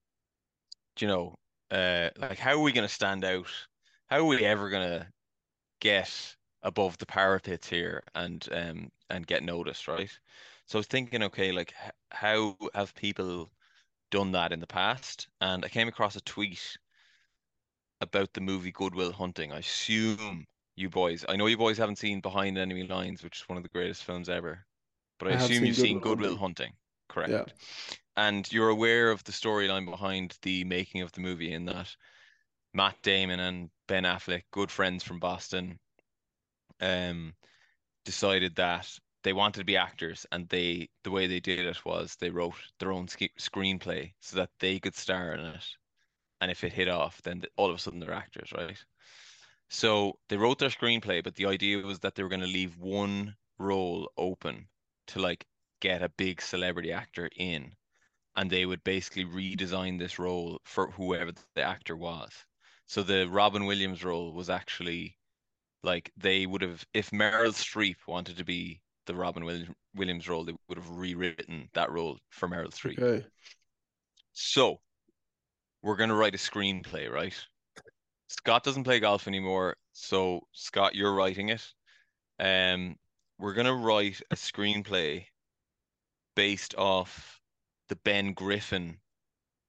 [0.97, 1.37] do you know,
[1.71, 3.47] uh, like, how are we gonna stand out?
[4.13, 5.11] How are we ever gonna
[5.81, 10.11] get above the parapets here and um and get noticed, right?
[10.67, 11.73] So I was thinking, okay, like,
[12.11, 13.51] how have people
[14.11, 15.29] done that in the past?
[15.41, 16.77] And I came across a tweet
[18.03, 19.51] about the movie Goodwill Hunting.
[19.51, 20.45] I assume
[20.77, 23.63] you boys, I know you boys haven't seen Behind Enemy Lines, which is one of
[23.63, 24.67] the greatest films ever,
[25.19, 26.73] but I, I assume seen you've seen Good Will Goodwill Hunting,
[27.09, 27.33] correct?
[27.33, 27.45] Yeah.
[28.19, 31.97] And you're aware of the storyline behind the making of the movie in that
[32.75, 35.79] Matt Damon and Ben Affleck, good friends from Boston,
[36.81, 37.35] um,
[38.05, 38.89] decided that
[39.23, 42.55] they wanted to be actors, and they the way they did it was they wrote
[42.79, 45.67] their own sk screenplay so that they could star in it,
[46.41, 48.79] and if it hit off, then th- all of a sudden they're actors, right?
[49.69, 52.77] So they wrote their screenplay, but the idea was that they were going to leave
[52.79, 54.69] one role open
[55.09, 55.47] to like
[55.81, 57.73] get a big celebrity actor in,
[58.37, 62.33] and they would basically redesign this role for whoever the actor was.
[62.93, 65.17] So the Robin Williams role was actually
[65.83, 70.55] like they would have if Meryl Streep wanted to be the Robin Williams role, they
[70.69, 73.01] would have rewritten that role for Meryl Streep.
[73.03, 73.27] Okay.
[74.35, 74.79] So
[75.83, 77.35] we're gonna write a screenplay, right?
[78.29, 81.67] Scott doesn't play golf anymore, so Scott, you're writing it.
[82.41, 82.97] Um,
[83.39, 85.25] we're gonna write a screenplay
[86.37, 87.41] based off
[87.89, 88.99] the Ben Griffin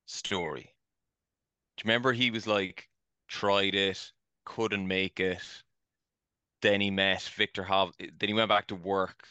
[0.08, 0.76] story.
[1.78, 2.90] Do you remember he was like
[3.34, 4.12] tried it,
[4.46, 5.42] couldn't make it.
[6.62, 7.94] Then he met Victor Hov.
[7.98, 9.28] Then he went back to work,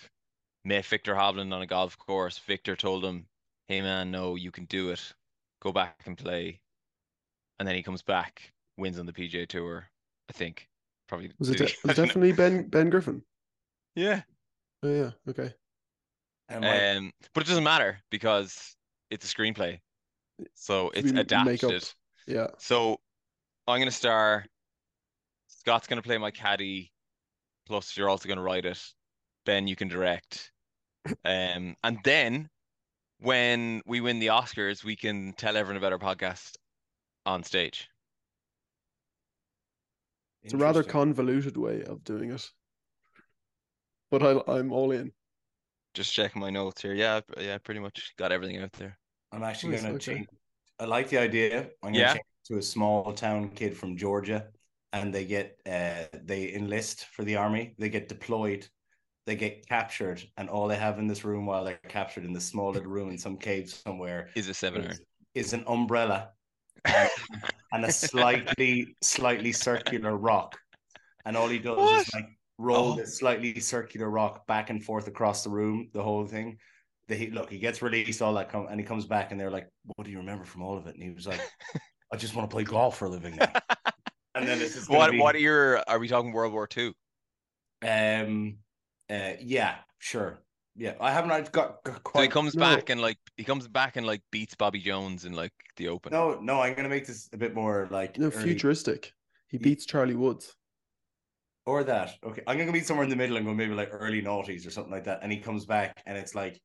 [0.65, 2.39] met Viktor Hovland on a golf course.
[2.39, 3.27] Victor told him,
[3.69, 5.15] "Hey man, no, you can do it.
[5.63, 6.61] Go back and play."
[7.59, 9.89] And then he comes back, wins on the PGA Tour.
[10.29, 10.69] I think
[11.09, 11.33] probably.
[11.39, 13.23] Was it, de- was it definitely Ben Ben Griffin?
[13.95, 14.23] Yeah.
[14.83, 15.11] Oh yeah.
[15.29, 15.55] Okay.
[16.49, 18.77] And my- Um, but it doesn't matter because
[19.11, 19.81] it's a screenplay,
[20.39, 21.89] so So it's we make adapted.
[22.27, 22.49] Yeah.
[22.59, 23.01] So
[23.67, 24.47] I'm gonna star.
[25.47, 26.93] Scott's gonna play my caddy.
[27.67, 28.83] Plus, you're also gonna write it.
[29.45, 30.53] Ben, you can direct.
[31.25, 32.49] Um, and then
[33.19, 36.57] when we win the Oscars, we can tell everyone about our podcast
[37.27, 37.89] on stage.
[40.43, 42.53] It's a rather convoluted way of doing it,
[44.11, 45.13] but I I'm all in.
[45.95, 46.95] Just checking my notes here.
[46.95, 48.99] Yeah, yeah, pretty much got everything out there.
[49.31, 50.15] I'm actually Nice, going to okay.
[50.15, 50.29] change.
[50.83, 51.71] I like the idea.
[51.85, 52.17] I'm Yeah.
[52.47, 54.49] to a small town kid from Georgia,
[54.93, 57.75] and they get uh they enlist for the army.
[57.79, 58.67] They get deployed.
[59.27, 62.47] They get captured, and all they have in this room while they're captured in this
[62.47, 65.01] small little room in some cave somewhere Is a seven is,
[65.35, 66.33] is an umbrella
[66.85, 67.11] and,
[67.73, 70.59] and a slightly slightly circular rock,
[71.25, 72.27] and all he does is like
[72.59, 72.97] roll Oh.
[72.97, 76.59] this slightly circular rock back and forth across the room, the whole thing.
[77.13, 79.51] The, he, look, he gets released, all that, come, and he comes back, and they're
[79.51, 81.43] like, "What do you remember from all of it?" And he was like,
[82.11, 83.53] "I just want to play golf for a living." Now.
[84.35, 86.33] And then it's just gonna what be, what year are we talking?
[86.33, 86.95] World War Two?
[87.87, 88.57] Um,
[89.11, 90.41] uh, yeah, sure,
[90.75, 90.95] yeah.
[91.03, 91.33] I haven't.
[91.33, 92.61] I've got, got So he comes No.
[92.61, 96.13] back and like he comes back and like beats Bobby Jones in like the Open.
[96.13, 96.63] No, no.
[96.63, 99.13] I'm gonna make this a bit more like No, early- futuristic.
[99.49, 100.55] He beats Charlie Woods.
[101.67, 102.15] Or that.
[102.25, 102.43] Okay.
[102.47, 104.91] I'm gonna be somewhere in the middle and go maybe like early noughties or something
[104.93, 105.21] like that.
[105.23, 106.59] And he comes back and it's like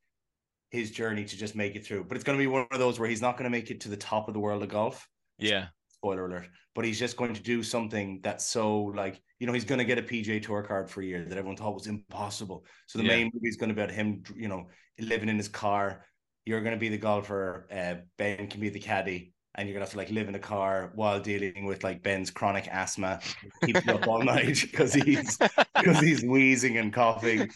[0.69, 2.03] his journey to just make it through.
[2.05, 3.97] But it's gonna be one of those where he's not gonna make it to the
[3.97, 5.07] top of the world of golf.
[5.39, 6.47] Yeah, Spoiler alert.
[6.75, 9.97] But he's just going to do something that's so like, you know, he's gonna get
[9.97, 12.65] a PJ tour card for a year that everyone thought was impossible.
[12.87, 13.15] So the Yeah.
[13.15, 16.05] main movie is gonna be about him, you know, living in his car.
[16.45, 19.91] You're gonna be the golfer, uh, Ben can be the caddy, and you're gonna have
[19.91, 23.19] to like live in a car while dealing with like Ben's chronic asthma,
[23.65, 25.37] keep you up all night because he's
[25.75, 27.49] because he's wheezing and coughing,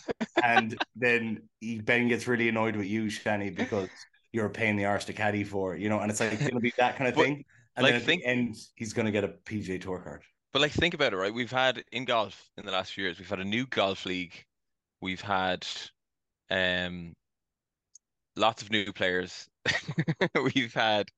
[0.43, 3.89] and then he, Ben gets really annoyed with you, Shanny, because
[4.33, 6.73] you're paying the arse to caddy for, you know, and it's like it's gonna be
[6.77, 7.45] that kind of But, thing.
[7.75, 10.23] And like, then at think- the end, he's gonna get a PJ Tour card.
[10.53, 11.33] but like think about it, right?
[11.33, 14.33] We've had in golf in the last few years, we've had a new golf league.
[15.01, 15.65] We've had
[16.49, 17.13] um
[18.35, 19.47] lots of new players.
[20.55, 21.09] we've had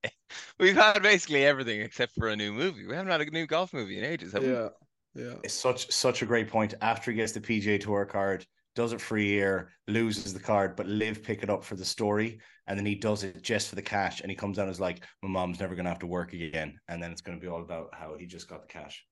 [0.59, 2.85] we've had basically everything except for a new movie.
[2.85, 4.51] We haven't had a new golf movie in ages, have we?
[4.51, 4.69] Yeah,
[5.15, 5.33] yeah.
[5.43, 6.73] It's such such a great point.
[6.81, 10.75] After he gets the PGA Tour card, does it for a year, loses the card,
[10.75, 13.75] but Live pick it up for the story, and then he does it just for
[13.75, 16.33] the cash, and he comes down as like, my mom's never gonna have to work
[16.33, 19.05] again, and then it's gonna be all about how he just got the cash.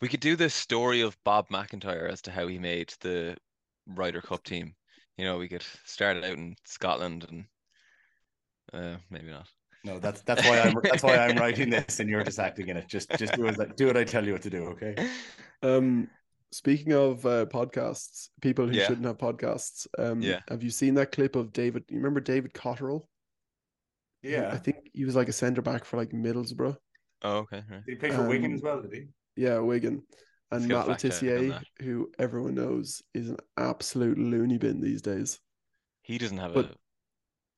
[0.00, 3.36] We could do the story of Bob MacIntyre as to how he made the
[3.86, 4.74] Ryder Cup team.
[5.16, 7.44] You know, we could start it out in Scotland and
[8.72, 9.46] uh, maybe not.
[9.84, 12.76] No, that's that's why I'm that's why I'm writing this, and you're just acting in
[12.76, 12.86] it.
[12.88, 14.94] Just just do as I, do what I tell you what to do, okay?
[15.62, 16.08] Um,
[16.52, 18.86] speaking of uh, podcasts, people who Yeah.
[18.86, 19.86] shouldn't have podcasts.
[19.98, 20.40] Um, Yeah.
[20.48, 21.84] Have you seen that clip of David?
[21.88, 23.06] You remember David Cotterill?
[24.22, 24.50] Yeah.
[24.52, 26.76] I think he was like a centre back for like Middlesbrough.
[27.22, 27.62] Oh, okay.
[27.68, 27.84] Right.
[27.86, 28.82] Did he play for Wigan Um, as well?
[28.82, 29.06] Did he?
[29.36, 30.02] Yeah, Wigan.
[30.50, 34.58] And Let's get a Matt fact Le Tissier, who everyone knows is an absolute loony
[34.58, 35.40] bin these days.
[36.02, 36.74] He doesn't have But- a.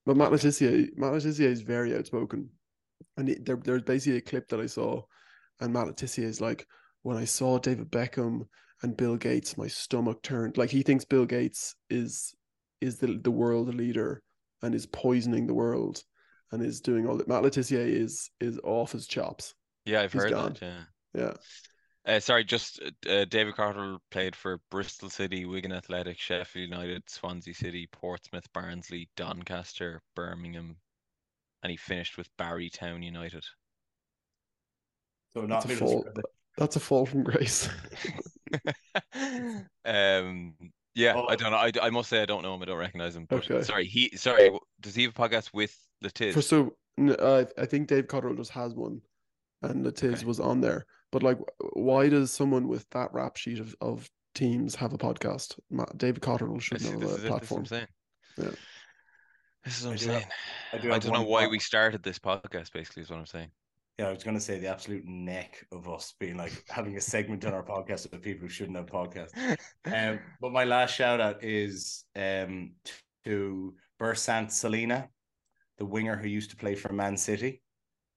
[0.06, 0.32] But Matt.
[0.32, 2.50] Le Tissier, Matt Le Tissier is very outspoken,
[3.16, 5.02] and he, there, there's basically a clip that I saw,
[5.60, 6.66] and Matt Le Tissier is like,
[7.02, 8.46] when I saw David Beckham
[8.82, 10.56] and Bill Gates, my stomach turned.
[10.56, 12.34] Like he thinks Bill Gates is
[12.80, 14.22] is the the world leader
[14.62, 16.02] and is poisoning the world,
[16.52, 17.28] and is doing all that.
[17.28, 19.54] Matt Le Tissier is is off his chops.
[19.84, 20.52] Yeah, I've he's heard gone.
[20.54, 20.62] that.
[20.62, 20.80] Yeah.
[21.14, 21.32] Yeah,
[22.06, 27.54] Uh, sorry, just uh, David Carter played for Bristol City, Wigan Athletic, Sheffield United, Swansea
[27.54, 30.76] City, Portsmouth, Barnsley, Doncaster, Birmingham,
[31.62, 33.44] and he finished with Barry Town United.
[35.32, 36.06] So not that's a fall.
[36.56, 37.68] That's a fall from grace.
[39.84, 40.54] um,
[40.94, 41.34] yeah, I Oh.
[41.34, 41.56] don't know.
[41.56, 42.62] I, I must say I don't know him.
[42.62, 43.26] I don't recognize him.
[43.28, 43.64] But Okay.
[43.64, 44.56] sorry, he sorry.
[44.80, 46.32] Does he have a podcast with Latiz?
[46.32, 49.00] For so, n- uh, I think Dave Cotterill just has one,
[49.62, 50.24] and Latiz Okay.
[50.26, 50.86] was on there.
[51.14, 51.38] But like,
[51.74, 55.56] why does someone with that rap sheet of, of teams have a podcast?
[55.70, 57.60] Ma- David Cotterill should This, have this a is it, this is what platform.
[57.60, 57.86] I'm saying.
[58.36, 58.50] Yeah.
[59.64, 60.32] This is what I I'm do have- saying.
[60.72, 62.72] I, do I have don't know why more- we started this podcast.
[62.72, 63.50] Basically, is what I'm saying.
[64.00, 67.00] Yeah, I was going to say the absolute neck of us being like having a
[67.00, 69.56] segment on our podcast of people who shouldn't have podcasts.
[69.84, 72.72] Um, but my last shout out is um,
[73.24, 75.08] to Bersant Celina,
[75.78, 77.62] the winger who used to play for Man City.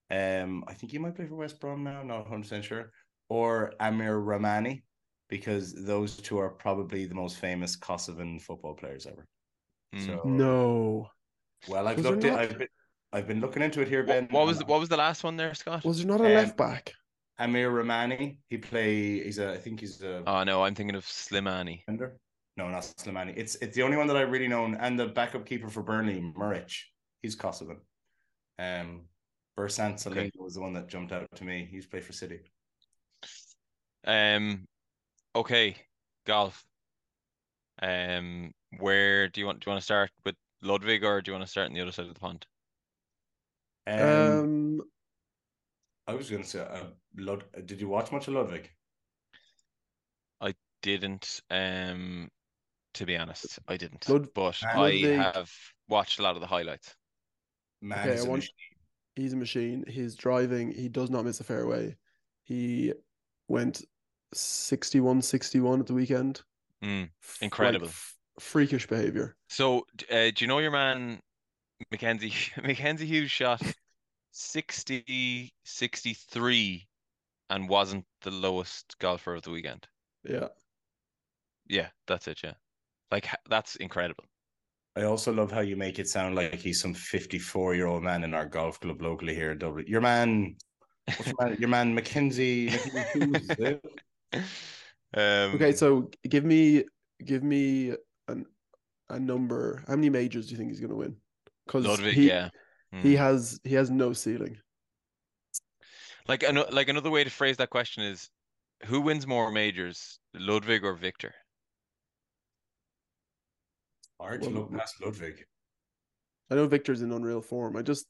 [0.10, 2.92] Um, I think he might play for West Brom now, not 100% sure.
[3.30, 4.84] Or Amir Rrahmani,
[5.30, 9.26] because those two are probably the most famous Kosovan football players ever.
[9.96, 10.06] Mm.
[10.06, 11.10] So, No,
[11.68, 12.24] well, I've Was looked.
[12.24, 12.68] At, not- I've been,
[13.14, 14.28] I've been looking into it here, Ben.
[14.32, 15.84] what was and what was the last one there, Scott?
[15.84, 16.94] was there not a Um, left back?
[17.40, 18.40] Amir Rrahmani.
[18.50, 19.24] He play.
[19.24, 19.54] He's a.
[19.54, 20.24] I think he's a.
[20.26, 21.80] Oh no, I'm thinking of Slimani.
[21.80, 22.18] defender.
[22.58, 23.34] No, not Slimani.
[23.38, 26.20] It's it's the only one that I really know, and the backup keeper for Burnley,
[26.36, 26.72] Muric.
[27.22, 27.78] He's Kosovan.
[28.58, 29.02] Um,
[29.58, 30.32] Bersant Celina Okay.
[30.36, 31.68] was the one that jumped out to me.
[31.70, 32.42] He's played for City.
[34.06, 34.66] Um,
[35.36, 35.76] okay,
[36.26, 36.64] golf.
[37.82, 39.60] Um, where do you want?
[39.60, 41.82] Do you want to start with Ludvig, or do you want to start on the
[41.82, 42.46] other side of the pond?
[43.88, 44.82] Um, Um,
[46.08, 46.86] I was going to say, uh,
[47.18, 47.44] Lud.
[47.66, 48.70] Did you watch much of Ludvig?
[50.40, 51.42] I didn't.
[51.50, 52.30] Um,
[52.94, 54.08] to be honest, I didn't.
[54.08, 54.92] Lud- but Uh, I
[55.34, 55.52] have
[55.88, 56.96] watched a lot of the highlights.
[57.82, 58.77] Man, Okay, is I a want- machine.
[59.18, 59.84] He's a machine.
[59.88, 60.72] He's driving.
[60.72, 61.96] He does not miss a fairway.
[62.44, 62.94] He
[63.48, 63.84] went
[64.34, 66.42] 61 61 at the weekend.
[66.84, 67.10] Mm.
[67.24, 67.90] F- like, Incredible.
[68.40, 69.36] freakish behavior.
[69.50, 71.20] So, uh, do you know your man,
[71.92, 72.34] Mackenzie?
[72.64, 73.62] Mackenzie Hughes shot
[74.32, 76.88] 60, 63
[77.50, 79.88] and wasn't the lowest golfer of the weekend.
[80.24, 80.48] Yeah.
[81.68, 82.40] Yeah, that's it.
[82.44, 82.54] Yeah,
[83.12, 84.24] like that's incredible.
[84.98, 88.24] I also love how you make it sound like he's some 54 year old man
[88.24, 89.86] in our golf club locally here in Dublin.
[89.88, 90.56] Your man,
[91.06, 92.72] what's your man, your man Mackenzie.
[92.72, 93.86] Mackenzie Hughes, is it?
[95.14, 96.84] Um, Okay, so give me
[97.24, 97.94] give me
[98.28, 98.46] an
[99.10, 99.84] a number.
[99.88, 101.16] How many majors do you think he's going to win?
[101.66, 102.50] Because he yeah.
[102.92, 103.18] he Mm.
[103.18, 104.58] has he has no ceiling.
[106.28, 108.30] Like ano- like another way to phrase that question is,
[108.86, 111.34] who wins more majors, Ludvig or Victor?
[114.20, 115.46] Hard to Well, look past Ludvig.
[116.50, 117.76] I know Victor's in unreal form.
[117.76, 118.08] I just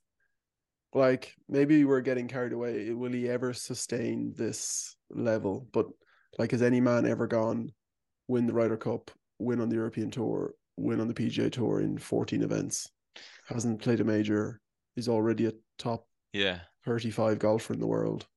[0.93, 2.91] like maybe we're getting carried away.
[2.91, 5.67] Will he ever sustain this level?
[5.74, 5.88] But
[6.38, 7.72] like, has any man ever gone
[8.28, 11.98] win the Ryder Cup, win on the European Tour, win on the PGA Tour in
[11.98, 12.89] 14 events?
[13.48, 14.60] Hasn't played a major.
[14.96, 16.60] He's already a top Yeah.
[16.86, 18.28] 35 golfer in the world.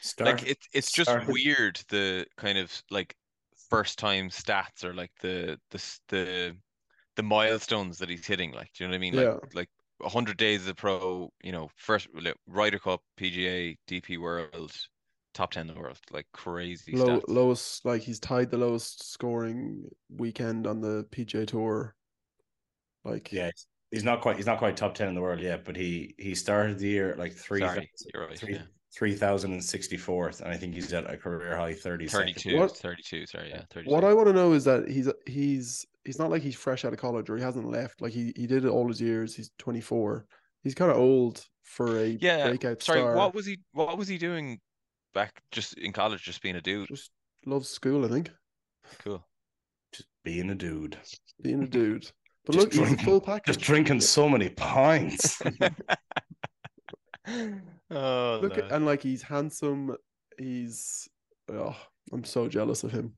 [0.00, 3.16] Start, like it's it's just started- weird the kind of like
[3.76, 6.56] first time stats or like the the the
[7.16, 9.38] the milestones that he's hitting like do you know what I mean Yeah.
[9.52, 14.18] like like 100 days as a pro you know first like, Ryder Cup PGA DP
[14.18, 14.72] World
[15.32, 19.02] top 10 in the world like crazy Low, stats lowest, like he's tied the lowest
[19.10, 21.94] scoring weekend on the PGA Tour.
[23.04, 23.50] Like, yeah,
[23.90, 26.34] he's not quite he's not quite top ten in the world yet, but he he
[26.34, 28.38] started the year at like three Sorry, you're right.
[28.38, 28.62] three yeah.
[28.96, 32.06] Three thousand and sixty fourth, and I think he's at a career high thirty.
[32.06, 33.90] 32, What- 32, sorry, yeah, 32.
[33.92, 36.92] What I want to know is that he's he's he's not like he's fresh out
[36.92, 38.00] of college or he hasn't left.
[38.00, 39.34] Like he he did it all his years.
[39.34, 40.26] He's 24.
[40.62, 43.14] He's kind of old for a yeah, breakout sorry, star.
[43.16, 44.60] what was he what was he doing
[45.14, 46.88] back just in college, just being a dude?
[46.88, 47.10] Just
[47.46, 48.30] loves school, I think.
[49.02, 49.26] Cool.
[49.92, 50.96] Just being a dude,
[51.42, 52.10] Being a dude.
[52.46, 53.46] But Just look, he's a drinking- full package.
[53.54, 55.40] just drinking so many pints.
[57.90, 59.96] oh Look at, and like he's handsome.
[60.38, 61.08] He's
[61.52, 61.76] oh,
[62.12, 63.14] I'm so jealous of him.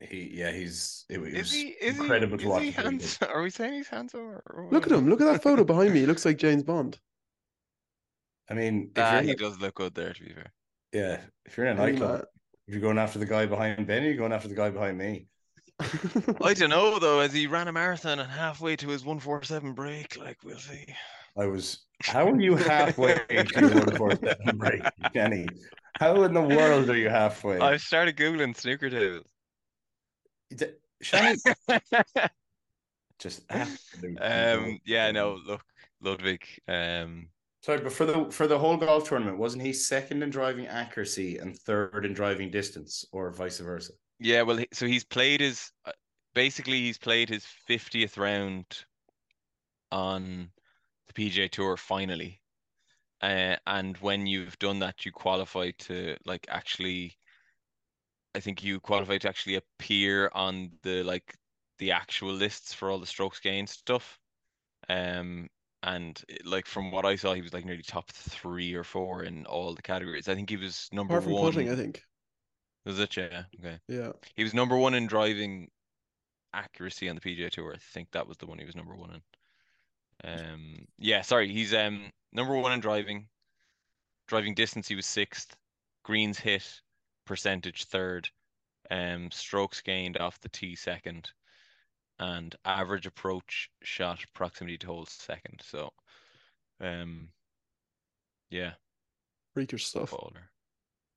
[0.00, 2.62] he yeah, he's it, it is was he is incredible he, to watch.
[2.62, 3.28] he handsome?
[3.32, 4.20] Are we saying he's handsome?
[4.20, 5.08] Or, or Look at him.
[5.08, 6.00] Look at that photo behind me.
[6.00, 6.98] He looks like James Bond.
[8.50, 10.52] I mean, if you're in he a- does look good there, to be fair.
[10.92, 12.22] yeah, if you're in a Hey, nightclub, man.
[12.66, 15.26] if you're going after the guy behind Benny, you're going after the guy behind me.
[16.42, 20.16] I don't know though, as he ran a marathon and halfway to his 147 break,
[20.18, 20.84] like we'll see.
[21.36, 21.86] I was.
[22.04, 25.48] How are you halfway to your one four seven break, Kenny?
[25.98, 27.58] How in the world are you halfway?
[27.58, 29.26] I've started googling snooker tables.
[30.54, 30.66] D-
[31.00, 31.38] Shanny,
[33.18, 34.18] just absolute.
[34.20, 35.62] Um, yeah, no, look,
[36.00, 36.44] Ludvig.
[36.68, 37.28] Um,
[37.62, 41.38] Sorry, but for the for the whole golf tournament, wasn't he second in driving accuracy
[41.38, 43.92] and third in driving distance, or vice versa?
[44.18, 45.92] yeah, well, so he's played his uh,
[46.34, 48.64] basically he's played his 50th round
[49.90, 50.50] on
[51.12, 52.40] the PGA Tour finally.
[53.20, 57.16] Uh, and when you've done that, you qualify to like actually,
[58.34, 61.36] I think you qualify to actually appear on the like
[61.78, 64.18] the actual lists for all the strokes gained stuff.
[64.88, 65.48] Um,
[65.84, 69.46] and like from what I saw, he was like nearly top three or four in
[69.46, 70.28] all the categories.
[70.28, 71.52] I think he was number Apart from one.
[71.52, 72.02] putting, I think.
[72.84, 73.16] Was it?
[73.16, 73.44] Yeah.
[73.58, 73.78] Okay.
[73.88, 74.12] Yeah.
[74.34, 75.68] He was number one in driving
[76.52, 77.72] accuracy on the PGA Tour.
[77.74, 79.20] I think that was the one he was number one in.
[80.24, 83.28] Um, yeah, sorry, he's um number one in driving.
[84.28, 85.56] Driving distance, he was sixth.
[86.04, 86.80] Greens hit
[87.26, 88.28] percentage third.
[88.90, 91.30] Um, strokes gained off the tee second,
[92.18, 95.60] and average approach shot proximity to holes second.
[95.64, 95.90] So,
[96.80, 97.28] um,
[98.50, 98.74] yeah,
[99.54, 100.10] Freakish stuff.
[100.10, 100.48] baller.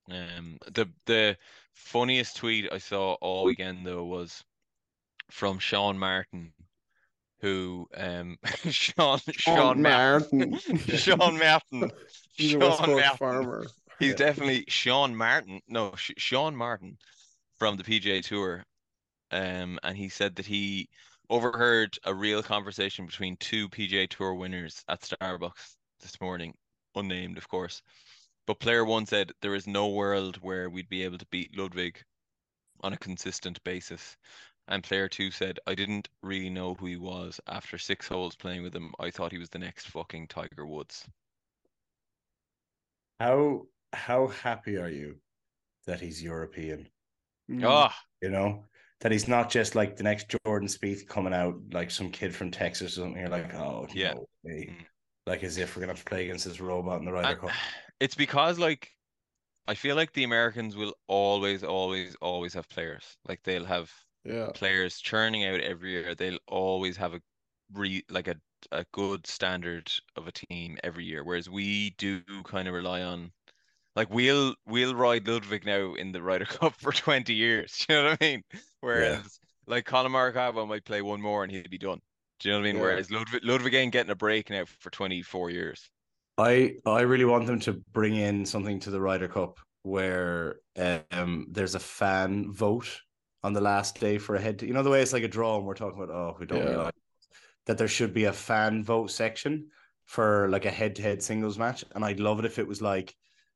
[0.09, 1.37] Um, the the
[1.73, 4.43] funniest tweet I saw all weekend though was
[5.31, 6.53] from Sean Martin,
[7.41, 8.37] who um
[8.69, 10.57] Sean Sean Martin.
[10.77, 11.91] Sean Martin
[12.37, 13.17] He's a West Sean Martin.
[13.17, 13.67] farmer.
[13.99, 14.15] He's Yeah.
[14.15, 15.61] definitely Sean Martin.
[15.67, 16.97] No, Sean Martin
[17.57, 18.65] from the PGA Tour.
[19.31, 20.89] Um, and he said that he
[21.29, 26.53] overheard a real conversation between two PGA Tour winners at Starbucks this morning,
[26.95, 27.81] unnamed, of course.
[28.45, 32.03] But player one said there is no world where we'd be able to beat Ludvig
[32.81, 34.17] on a consistent basis.
[34.67, 37.39] And player two said, I didn't really know who he was.
[37.47, 41.07] After six holes playing with him, I thought he was the next fucking Tiger Woods.
[43.19, 45.19] How how happy are you
[45.87, 46.89] that he's European?
[47.61, 48.65] Oh, You know
[49.01, 52.51] that he's not just like the next Jordan Spieth coming out like some kid from
[52.51, 53.19] Texas or something.
[53.19, 54.13] You're like, oh Yeah.
[54.13, 54.69] no way.
[54.69, 54.85] Mm.
[55.25, 57.37] Like as if we're gonna have to play against this robot in the Ryder And
[57.37, 57.57] Cup.
[57.99, 58.91] it's because like
[59.67, 63.17] I feel like the Americans will always, always, always have players.
[63.27, 63.91] Like they'll have
[64.25, 64.51] Yeah.
[64.53, 66.15] players churning out every year.
[66.15, 67.21] They'll always have a
[67.73, 68.35] re like a
[68.71, 71.23] a good standard of a team every year.
[71.23, 73.31] Whereas we do kind of rely on
[73.95, 77.85] like we'll we'll ride Ludvig now in the Ryder Cup for 20 years.
[77.89, 78.43] You know what I mean?
[78.81, 82.01] Whereas like Collin Morikawa might play one more and he'll be done.
[82.39, 82.75] Do you know what I mean?
[82.77, 82.81] Yeah.
[82.81, 85.89] Whereas Ludvig Ludvig ain't getting a break now for 24 years.
[86.37, 90.57] I I really want them to bring in something to the Ryder Cup where
[91.11, 93.01] um there's a fan vote
[93.45, 94.61] on the last day for a head.
[94.61, 96.65] You know the way it's like a draw, and we're talking about oh we don't
[96.65, 96.77] Yeah.
[96.85, 96.95] like
[97.65, 97.77] that.
[97.77, 99.69] There should be a fan vote section
[100.05, 103.15] for like a head-to-head singles match, and I'd love it if it was like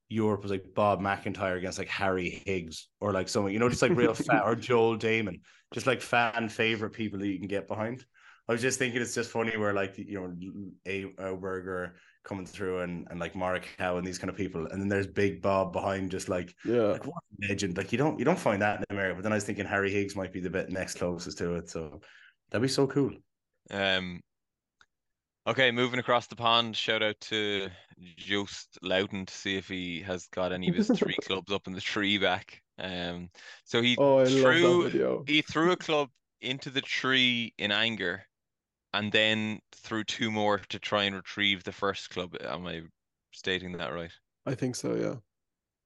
[0.10, 3.82] Europe was like Bob MacIntyre against like Harry Higgs or like someone, you know, just
[3.84, 5.42] like real fan or Joel Dahmen,
[5.74, 8.06] just like fan favorite people that you can get behind.
[8.48, 10.36] I was just thinking it's just funny where like you know
[10.88, 11.92] a Auberger
[12.30, 15.08] coming through and and like Mark Howe and these kind of people, and then there's
[15.08, 16.94] Big Bob behind, just like Yeah.
[16.94, 17.78] like what a legend.
[17.78, 19.16] Like you don't you don't find that in America.
[19.16, 21.70] But then I was thinking Harry Higgs might be the bit next closest to it,
[21.70, 22.02] so
[22.52, 23.12] that'd be so cool.
[23.72, 24.22] Um,
[25.48, 26.76] okay, moving across the pond.
[26.76, 27.70] Shout out to
[28.18, 31.74] Joost Luiten to see if he has got any of his three clubs up in
[31.74, 32.62] the tree back.
[32.78, 33.30] Um,
[33.66, 36.10] so he Oh, I love that threw he threw a club
[36.42, 38.24] into the tree in anger,
[38.94, 42.36] and then threw two more to try and retrieve the first club.
[42.42, 42.82] Am I
[43.32, 44.12] stating that right?
[44.46, 44.96] I think so.
[44.96, 45.16] Yeah.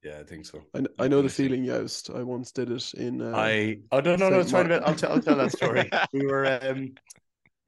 [0.02, 0.62] Yeah, I think so.
[0.74, 1.48] I, I know the Let me see.
[1.48, 2.10] feeling, Joost.
[2.10, 3.22] I once did it in.
[3.22, 4.68] Uh, I oh no no no Saint it's fine.
[4.68, 5.88] Mark- I'll tell I'll tell that story.
[6.12, 6.94] we were um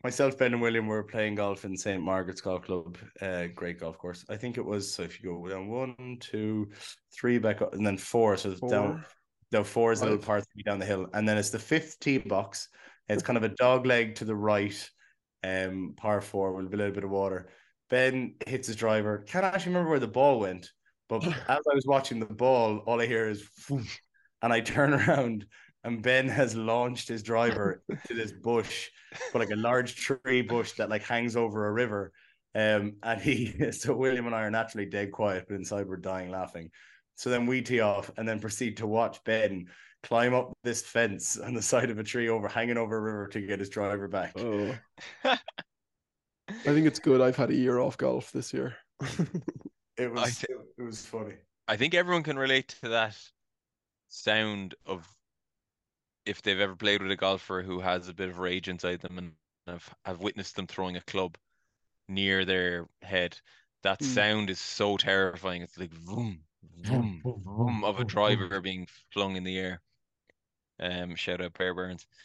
[0.05, 2.03] myself, Ben, and William were playing golf in St.
[2.03, 2.99] Margaret's Golf Club.
[3.22, 4.24] Uh, great golf course.
[4.28, 4.93] I think it was.
[4.93, 6.68] So if you go down one, two,
[7.12, 8.37] three back up, and then four.
[8.37, 8.99] So it's down.
[8.99, 9.07] Four.
[9.53, 10.26] Down four is the little Five.
[10.26, 12.68] par three down the hill, and then it's the fifth tee box.
[13.09, 14.91] It's kind of a dog leg to the right,
[15.47, 17.49] um, par four with a little bit of water.
[17.89, 19.19] Ben hits his driver.
[19.27, 20.71] Can't actually remember where the ball went,
[21.09, 25.47] but as I was watching the ball, all I hear is, and I turn around,
[25.85, 28.89] and Ben has launched his driver into this bush,
[29.33, 32.13] but like a large tree bush that like hangs over a river.
[32.55, 36.31] Um, and he, so William and I are naturally dead quiet, but inside we're dying
[36.31, 36.71] laughing.
[37.15, 39.67] So then we tee off and then proceed to watch Ben
[40.07, 43.27] climb up this fence on the side of a tree over hanging over a river
[43.29, 44.33] to get his driver back.
[44.39, 44.75] Oh.
[45.25, 45.39] I
[46.49, 47.21] think it's good.
[47.21, 48.77] I've had a year off golf this year.
[49.99, 50.47] It was I thi-
[50.77, 51.37] it was funny.
[51.69, 53.17] I think everyone can relate to that
[54.09, 55.09] sound of
[56.27, 59.17] if they've ever played with a golfer who has a bit of rage inside them
[59.17, 59.33] and
[59.67, 61.39] have, have witnessed them throwing a club
[62.09, 63.39] near their head.
[63.85, 64.05] That Mm.
[64.05, 65.63] sound is so terrifying.
[65.63, 66.41] It's like vroom,
[66.83, 69.81] vroom, vroom of a driver being flung in the air.
[70.81, 72.07] Um, shout out Bear Burns.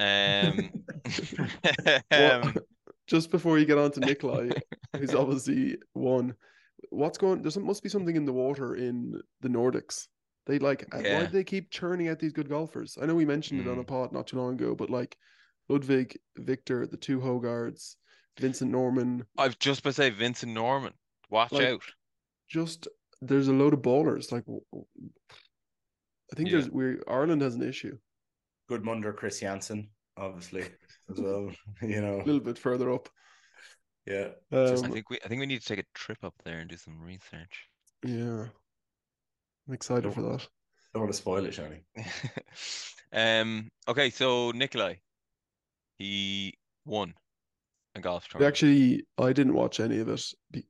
[0.00, 0.70] Um,
[2.12, 2.54] Well, um,
[3.08, 4.50] just before you get on to Nicolai,
[4.96, 6.34] who's obviously won,
[6.90, 7.42] what's going?
[7.42, 10.06] There must be something in the water in the Nordics.
[10.46, 12.96] They like uh, why do they keep churning out these good golfers?
[13.02, 13.88] I know we mentioned it on a Mm.
[13.88, 15.16] pod not too long ago, but like
[15.68, 17.96] Ludvig, Viktor, the two Højgaards,
[18.38, 20.92] Vincent Norrman, I've just been to say Vincent Norrman.
[21.28, 21.82] Watch Like, out.
[22.48, 22.86] just
[23.20, 24.30] there's a load of ballers.
[24.30, 24.44] Like
[26.32, 26.58] I think Yeah.
[26.58, 27.98] there's we Ireland has an issue
[28.70, 30.62] Guðmundur, Chris Jansen, obviously
[31.10, 31.50] as well.
[31.82, 33.08] You know, a little bit further up.
[34.06, 34.28] yeah.
[34.52, 36.68] Um, I think we I think we need to take a trip up there and
[36.68, 37.68] do some research.
[38.04, 38.46] yeah,
[39.66, 40.46] I'm excited for that.
[40.94, 41.84] Don't want to spoil it, Shanny.
[43.12, 43.68] um.
[43.86, 45.00] Okay, so Nicolai,
[45.98, 46.54] he
[46.84, 47.14] won
[47.94, 48.52] a golf tournament.
[48.52, 50.22] Actually, I didn't watch any of it.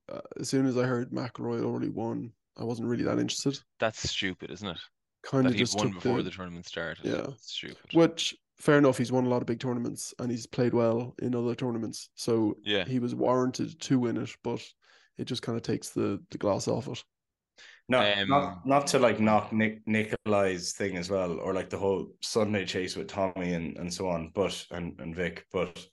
[0.09, 3.59] Uh, As soon as I heard McIlroy had already won, I wasn't really that interested.
[3.79, 4.79] That's stupid, isn't it?
[5.23, 7.05] Kind of just won took before the, the tournament started.
[7.05, 7.27] Yeah.
[7.33, 7.77] It's stupid.
[7.93, 8.99] which fair enough.
[8.99, 12.57] He's won a lot of big tournaments and he's played well in other tournaments, so
[12.65, 12.85] Yeah.
[12.85, 14.31] he was warranted to win it.
[14.43, 14.63] But
[15.17, 17.03] it just kind of takes the the gloss off it.
[17.91, 21.79] No, Um, not not to like knock Nick Nicolai's thing as well, or like the
[21.79, 25.45] whole Sunday chase with Tommy and, and so on, but and, and Vic.
[25.53, 25.85] But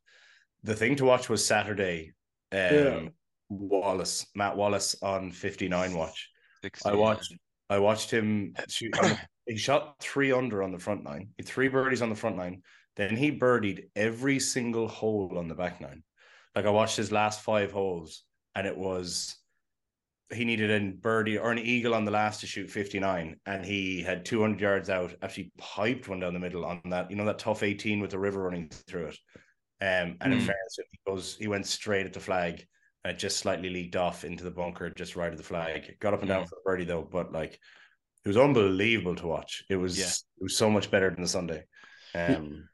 [0.63, 2.11] the thing to watch was Saturday.
[2.51, 3.07] Um, Yeah.
[3.49, 6.29] Wallace, Matt Wallace on fifty nine watch.
[6.63, 7.33] 60, I watched.
[7.69, 8.95] I watched him shoot.
[9.45, 11.29] he shot three under on the front nine.
[11.37, 12.61] He three birdies on the front nine.
[12.95, 16.03] Then he birdied every single hole on the back nine.
[16.55, 18.23] Like I watched his last five holes,
[18.55, 19.35] and it was
[20.33, 24.01] he needed a birdie or an eagle on the last to shoot 59 and he
[24.01, 27.37] had 200 yards out actually piped one down the middle on that you know that
[27.37, 29.17] tough 18 with the river running through it
[29.81, 30.45] um and in Hmm.
[30.47, 32.65] fairness he goes he went straight at the flag
[33.05, 36.13] and it just slightly leaked off into the bunker just right of the flag got
[36.13, 36.47] up and down Hmm.
[36.47, 40.07] for the birdie though but like it was unbelievable to watch it was Yeah.
[40.07, 41.63] it was so much better than the sunday
[42.15, 42.67] um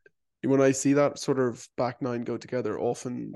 [0.43, 3.36] When I see that sort of back nine go together, often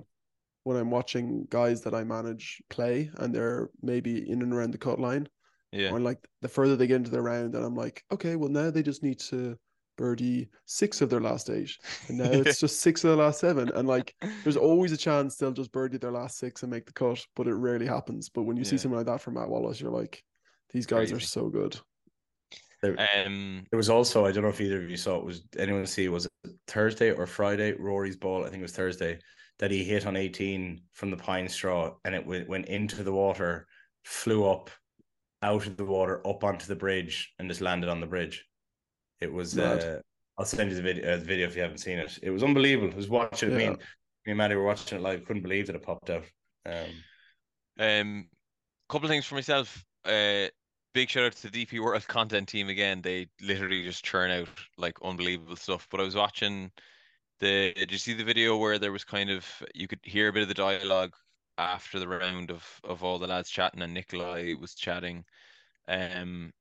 [0.63, 4.79] when I'm watching guys that I manage play and they're maybe in and around the
[4.79, 5.27] cut line,
[5.71, 5.91] Yeah.
[5.91, 8.71] or like the further they get into the round, and I'm like, okay, well now
[8.71, 9.55] they just need to
[9.95, 11.71] birdie six of their last eight,
[12.07, 15.35] and now it's just six of the last seven, and like there's always a chance
[15.35, 18.29] they'll just birdie their last six and make the cut, but it rarely happens.
[18.29, 20.23] But when you see something like that from Matt Wallace, you're like,
[20.71, 21.77] these guys are so good.
[22.83, 23.65] Um.
[23.71, 26.07] It was also, I don't know if either of you saw it, was anyone see,
[26.09, 27.73] was it Thursday or Friday?
[27.73, 29.19] Rory's ball, I think it was Thursday,
[29.59, 33.11] that he hit on 18 from the pine straw and it went, went into the
[33.11, 33.67] water,
[34.03, 34.69] flew up
[35.41, 38.45] out of the water, up onto the bridge, and just landed on the bridge.
[39.21, 40.01] It was, uh,
[40.37, 42.19] I'll send you the video, uh, the video if you haven't seen it.
[42.21, 42.93] It was unbelievable.
[42.93, 43.57] I was watching it.
[43.57, 46.25] Me, and, me and Maddie were watching it live, couldn't believe that it popped out.
[46.65, 47.03] Um,
[47.79, 48.29] Um.
[48.87, 49.83] Couple of things for myself.
[50.03, 50.47] Uh.
[50.93, 53.01] Big shout out to the DP World content team again.
[53.01, 54.47] They literally just churn out
[54.77, 55.87] like unbelievable stuff.
[55.91, 56.71] But I was watching
[57.39, 57.73] the.
[57.73, 60.43] Did you see the video where there was kind of you could hear a bit
[60.43, 61.13] of the dialogue
[61.57, 65.25] after the round of of all the lads chatting and Nicolai was chatting.
[65.87, 66.53] Um.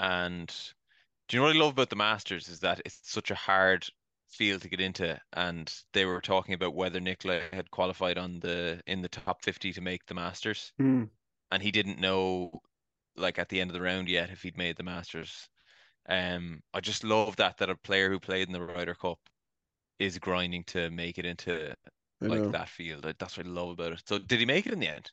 [0.00, 0.54] And
[1.28, 3.86] do you know what I love about the Masters is that it's such a hard
[4.28, 8.82] field to get into, and they were talking about whether Nicolai had qualified on the
[8.86, 11.10] in the top fifty to make the Masters, Hmm.
[11.52, 12.52] and he didn't know,
[13.16, 15.48] like at the end of the round yet, if he'd made the Masters.
[16.08, 19.20] Um, I just love that that a player who played in the Ryder Cup
[20.00, 21.74] is grinding to make it into
[22.28, 23.04] like that field.
[23.04, 24.02] That's what I love about it.
[24.06, 25.12] So did he make it in the end?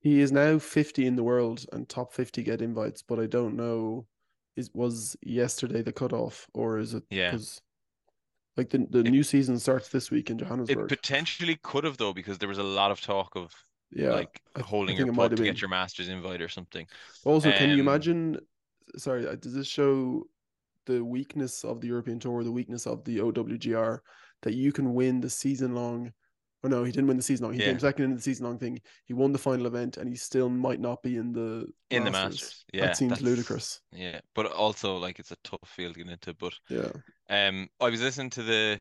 [0.00, 3.56] He is now 50 in the world and top 50 get invites, but I don't
[3.56, 4.06] know
[4.56, 7.30] is was yesterday the cutoff or is it Yeah.
[7.30, 7.60] because
[8.56, 10.78] Like the, the It- new season starts this week in Johannesburg.
[10.84, 13.50] It potentially could have though, because there was a lot of talk of
[13.90, 14.12] yeah.
[14.12, 15.44] like I- holding your to been.
[15.44, 16.86] get your Masters invite or something.
[17.24, 18.38] Also, can you Um, imagine?
[18.96, 20.24] Sorry, uh, does this show
[20.84, 24.00] the weakness of the European Tour, the weakness of the OWGR,
[24.42, 26.12] that you can win the season long?
[26.64, 27.54] Oh no, he didn't win the season long.
[27.54, 27.62] He Yeah.
[27.62, 28.80] came second in the season long thing.
[29.04, 32.10] He won the final event, and he still might not be in the In the
[32.10, 32.10] Masters.
[32.10, 33.80] Masters, yeah, that seems ludicrous.
[33.92, 36.34] Yeah, but also like it's a tough field to get into.
[36.34, 36.92] But Yeah,
[37.30, 38.80] um, I was listening to the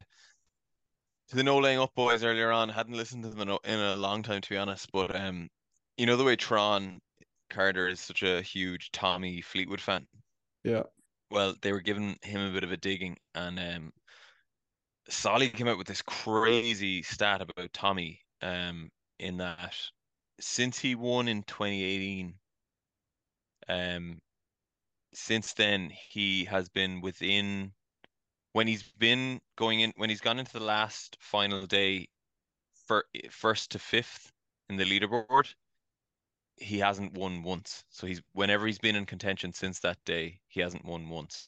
[1.29, 2.69] to the No Laying Up boys earlier on.
[2.69, 4.91] Hadn't listened to them in a long time to be honest.
[4.91, 5.49] But um,
[5.97, 7.01] you know the way Tron
[7.49, 10.07] Carter is such a huge Tommy Fleetwood fan.
[10.63, 10.83] yeah,
[11.31, 13.93] Well, they were giving him a bit of a digging, and um,
[15.11, 18.21] Solly came out with this crazy stat about Tommy.
[18.41, 18.89] Um,
[19.19, 19.75] in that
[20.39, 22.33] since he won in 2018,
[23.69, 24.19] um,
[25.13, 27.71] since then he has been within
[28.53, 32.07] when he's been going in when he's gone into the last final day,
[32.87, 34.31] for first to fifth
[34.69, 35.53] in the leaderboard,
[36.57, 37.83] he hasn't won once.
[37.89, 41.47] So he's whenever he's been in contention since that day, he hasn't won once.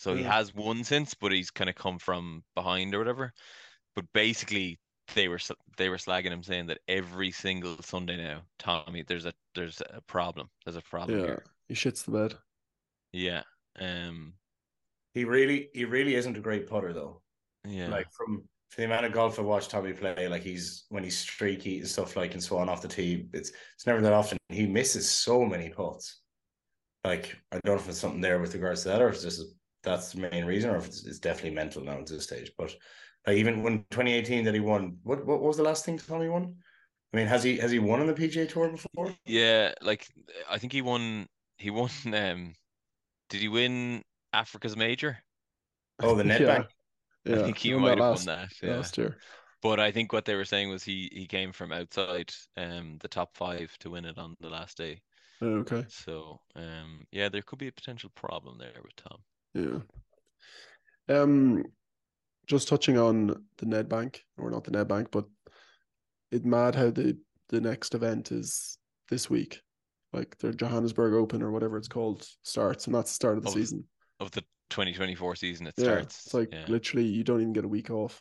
[0.00, 3.34] So he has won since, but he's kind of come from behind or whatever.
[3.94, 4.80] But basically,
[5.14, 9.26] they were s- they were slagging him, saying that every single Sunday now, Tommy, there's
[9.26, 10.48] a there's a problem.
[10.64, 11.26] There's a problem yeah.
[11.26, 11.44] here.
[11.68, 12.34] He shits the bed.
[13.12, 13.42] Yeah.
[13.78, 14.32] Um.
[15.12, 17.20] He really, he really isn't a great putter though.
[17.68, 17.88] Yeah.
[17.88, 21.18] Like from for the amount of golf I watched Tommy play, like he's when he's
[21.18, 24.38] streaky and stuff like and Swan off the tee, it's it's never that often.
[24.48, 26.22] He misses so many putts.
[27.04, 29.24] Like I don't know if it's something there with regards to that, or if it's
[29.24, 29.42] just
[29.82, 32.52] that's the main reason, or if it's, it's definitely mental now at this stage.
[32.56, 32.74] But
[33.26, 36.54] like even when 2018 that he won, what what was the last thing Tommy won?
[37.12, 39.14] I mean, has he has he won on the PGA Tour before?
[39.26, 40.06] Yeah, like
[40.48, 41.26] I think he won.
[41.58, 41.90] He won.
[42.06, 42.54] Um,
[43.28, 44.02] did he win
[44.32, 45.18] Africa's Major?
[46.02, 46.66] Oh, the net yeah, bank.
[47.24, 47.40] yeah.
[47.40, 48.48] I think he won might have last, won that.
[48.62, 48.76] Yeah.
[48.76, 49.16] last year.
[49.62, 53.08] But I think what they were saying was he he came from outside um the
[53.08, 55.02] top five to win it on the last day.
[55.42, 55.84] Okay.
[55.88, 59.18] So um yeah, there could be a potential problem there with Tom.
[59.54, 59.78] Yeah.
[61.08, 61.64] Um,
[62.46, 63.28] just touching on
[63.58, 65.24] the Nedbank, or not the Nedbank, but
[66.30, 68.78] it's mad how the the next event is
[69.08, 69.60] this week,
[70.12, 73.48] like the Johannesburg Open or whatever it's called starts, and that's the start of the
[73.48, 73.84] Of- season.
[74.20, 76.26] Of the 2024 season, it Yeah, starts.
[76.26, 76.64] it's like yeah.
[76.68, 78.20] literally you don't even get a week off.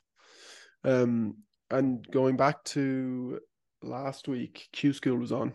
[0.84, 1.38] Um,
[1.70, 3.40] and going back to
[3.84, 5.54] last week, Q School was on.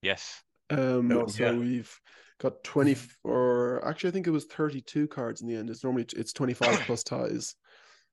[0.00, 0.42] Yes.
[0.70, 1.58] Um, Oh, so yeah.
[1.58, 2.00] we've
[2.42, 5.70] got 20 or actually I think it was 32 cards in the end.
[5.70, 7.54] It's normally it's 25 plus ties.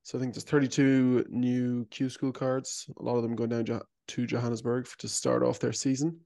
[0.04, 2.90] So I think there's 32 new Q school cards.
[3.00, 6.22] A lot of them going down to Johannesburg to start off their season.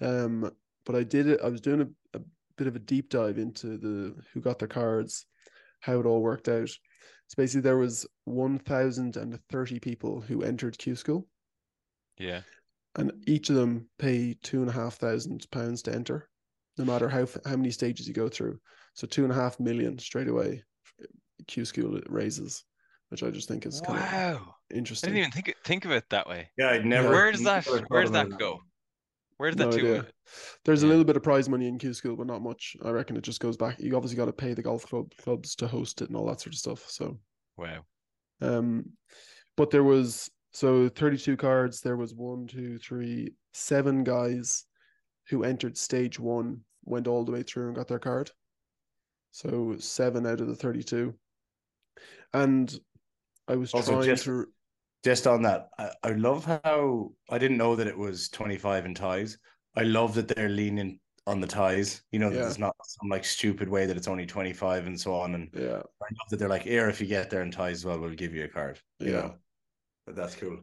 [0.00, 0.50] Um,
[0.84, 1.40] but I did it.
[1.42, 2.20] I was doing a, a
[2.58, 5.26] bit of a deep dive into the who got their cards,
[5.80, 6.68] how it all worked out.
[6.68, 11.26] So basically, there was 1,030 people who entered Q school
[12.18, 12.42] Yeah.
[12.94, 16.28] and each of them pay two and a half thousand pounds to enter,
[16.78, 18.58] no matter how how many stages you go through.
[18.94, 20.62] So two and a half million straight away.
[21.46, 22.64] Q school raises,
[23.10, 24.54] which I just think is kind of Wow.
[24.72, 25.08] I interesting.
[25.10, 26.50] didn't even think think of it that way.
[26.56, 27.10] Yeah, I'd never.
[27.10, 28.60] Where does that never where does that go?
[29.36, 30.06] Where does No that two idea.
[30.64, 32.74] There's a little bit of prize money in Q school, but not much.
[32.82, 33.78] I reckon it just goes back.
[33.78, 36.40] You obviously got to pay the golf club clubs to host it and all that
[36.40, 36.84] sort of stuff.
[36.88, 37.18] So
[37.58, 37.84] Wow.
[38.40, 38.90] Um,
[39.56, 41.80] but there was so 32 cards.
[41.80, 44.64] There was one, two, three, seven guys
[45.28, 48.30] who entered stage one, went all the way through and got their card.
[49.32, 51.14] So seven out of the 32.
[52.32, 52.78] And
[53.48, 54.46] I was Also, trying just- to.
[55.04, 58.94] just on that, I, I love how I didn't know that it was 25 in
[58.94, 59.38] ties.
[59.76, 62.02] I love that they're leaning on the ties.
[62.12, 62.46] You know, that Yeah.
[62.48, 65.34] it's not some like stupid way that it's only 25 and so on.
[65.34, 67.84] And Yeah, I love that they're like, here, if you get there in ties as
[67.84, 68.80] well, we'll give you a card.
[69.00, 69.20] You Yeah.
[69.20, 69.38] know?
[70.06, 70.60] But that's cool.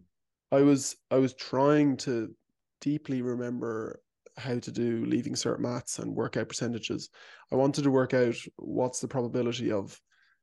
[0.52, 2.36] I was I was trying to
[2.82, 4.02] deeply remember
[4.38, 7.10] how to do leaving cert maths and work out percentages.
[7.52, 10.00] I wanted to work out what's the probability of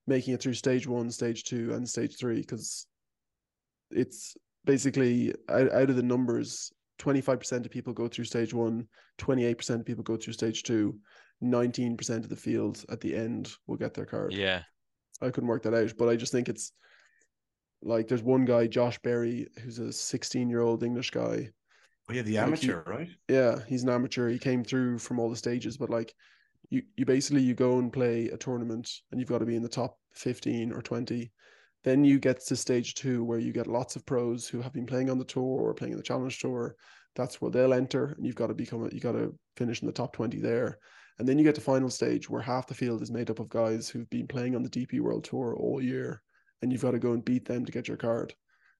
[0.06, 2.86] making it through stage one, stage two, and stage three, because
[3.90, 8.86] it's basically out, out of the numbers, 25% of people go through stage one,
[9.18, 10.98] 28% of people go through stage two,
[11.42, 14.32] 19% of the field at the end will get their card.
[14.32, 14.62] Yeah.
[15.22, 16.72] I couldn't work that out, but I just think it's
[17.82, 21.50] like there's one guy, Josh Berry, who's a 16 year old English guy.
[22.10, 23.08] Oh, yeah, the Like, he- amateur, right?
[23.28, 24.28] Yeah, he's an amateur.
[24.28, 26.12] He came through from all the stages, but like
[26.68, 29.62] you, you basically you go and play a tournament and you've got to be in
[29.62, 31.30] the top 15 or 20.
[31.84, 34.86] Then you get to stage two where you get lots of pros who have been
[34.86, 36.74] playing on the tour or playing in the challenge tour.
[37.14, 39.86] That's where they'll enter, and you've got to become a, you got to finish in
[39.86, 40.78] the top 20 there.
[41.18, 43.48] And then you get to final stage where half the field is made up of
[43.48, 46.22] guys who've been playing on the DP World Tour all year
[46.62, 48.34] and you've got to go and beat them to get your card.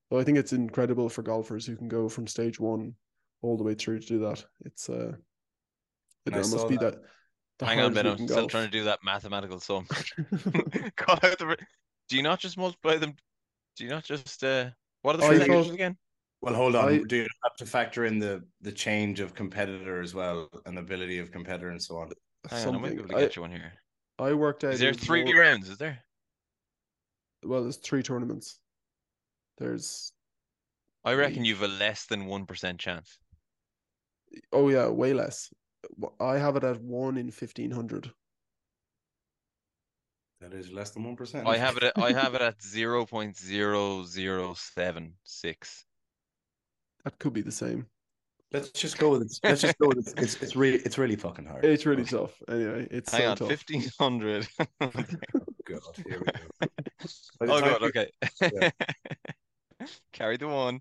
[0.08, 2.94] So I think it's incredible for golfers who can go from stage one
[3.42, 4.44] all the way through to do that.
[4.64, 5.14] It's uh,
[6.26, 6.92] it And must saw be that.
[6.94, 7.02] that.
[7.58, 8.06] the Hang on, hardest Ben.
[8.12, 8.50] I'm in still golf.
[8.50, 9.86] trying to do that mathematical sum.
[10.96, 11.56] Call out the.
[12.08, 13.14] Do you not just multiply them?
[13.76, 14.70] Do you not just uh?
[15.02, 15.96] What are the I percentages thought- again?
[16.42, 16.88] Well, hold on.
[16.88, 20.78] I- Do you have to factor in the the change of competitor as well, and
[20.78, 22.10] ability of competitor and so on?
[22.50, 22.98] Hang on, I might be Something.
[23.00, 23.72] able to I, get you one here.
[24.18, 24.72] I worked out.
[24.74, 25.68] Is there three more- rounds?
[25.68, 25.98] Is there?
[27.42, 28.58] Well, there's three tournaments.
[29.58, 30.12] There's
[31.04, 33.18] I reckon you've a less than one percent chance.
[34.52, 35.52] Oh yeah, way less.
[36.20, 38.10] I have it at one in fifteen hundred.
[40.40, 41.46] That is less than one percent.
[41.46, 41.84] I have it.
[41.84, 45.84] At, I have it at zero point zero zero seven six.
[47.04, 47.86] That could be the same.
[48.52, 49.38] Let's just go with it.
[49.44, 50.14] Let's just go with it.
[50.16, 51.64] It's it's really it's really fucking hard.
[51.64, 52.32] It's really tough.
[52.48, 53.48] Anyway, it's Hang so on, tough.
[53.48, 54.48] fifteen hundred.
[54.80, 56.68] God, here we go.
[57.42, 58.10] Oh god, we- okay.
[60.12, 60.80] Carry the one.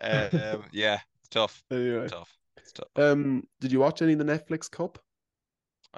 [0.00, 0.98] Um, yeah,
[1.30, 1.62] tough.
[1.70, 2.34] Anyway, Tough.
[2.58, 2.88] It's tough.
[2.96, 4.98] um, did you watch any of the Netflix Cup?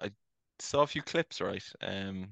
[0.00, 0.10] I
[0.58, 1.62] saw a few clips, right?
[1.82, 2.28] Um,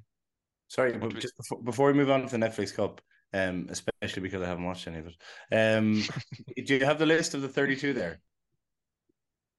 [0.69, 3.01] Sorry, but do we- just before, before we move on to the Netflix Cup,
[3.33, 5.17] um, especially because I haven't watched any of it.
[5.53, 6.03] Um,
[6.67, 8.21] do you have the list of the thirty-two there?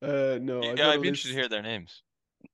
[0.02, 0.60] Uh, no.
[0.60, 2.04] I've yeah, got a I'd be interested to hear their names.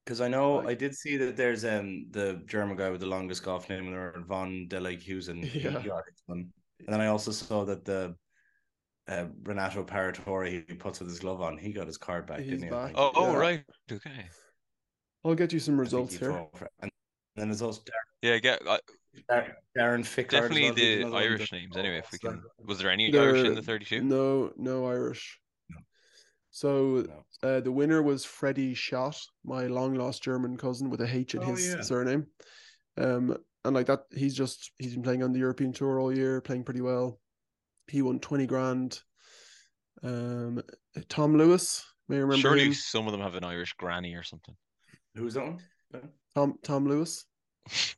[0.06, 3.08] Because I know Like- I did see that there's um the German guy with the
[3.08, 5.44] longest golf name in the world, Von Deleyhusen.
[5.44, 5.72] he Yeah.
[5.84, 6.52] got one.
[6.80, 8.16] And then I also saw that the
[9.08, 12.50] uh, Renato Paratore he puts with his glove on, he got his card back, He's
[12.50, 12.70] didn't he?
[12.70, 12.94] Back.
[12.96, 13.38] Oh, oh, Yeah.
[13.38, 13.64] right.
[13.92, 14.26] Okay.
[15.26, 16.32] I'll get you some I think results he here.
[16.32, 16.92] fought for- And
[17.36, 17.82] then there's also
[18.22, 18.78] Yeah, get uh,
[19.30, 20.34] Dar- Darren Fickard.
[20.34, 21.78] as definitely well, who's the another one Irish that- names.
[21.78, 22.44] Anyway, if we can.
[22.66, 24.02] Was there any Irish in There- the thirty-two?
[24.04, 25.40] No, no Irish.
[25.70, 25.78] No.
[26.52, 27.06] So
[27.42, 27.50] no.
[27.50, 31.44] uh, the winner was Freddie Schott, my long lost German cousin with a H in
[31.44, 31.82] Oh, his yeah.
[31.82, 32.28] surname.
[32.98, 36.42] Um, and like that, he's just he's been playing on the European tour all year,
[36.42, 37.20] playing pretty well.
[37.88, 39.00] He won twenty grand.
[40.04, 40.62] Um,
[41.10, 42.74] Tom Lewis, may you remember Surely him?
[42.74, 44.56] some of them have an Irish granny or something.
[45.16, 45.60] Who's that one?
[46.36, 47.26] Tom Tom Lewis.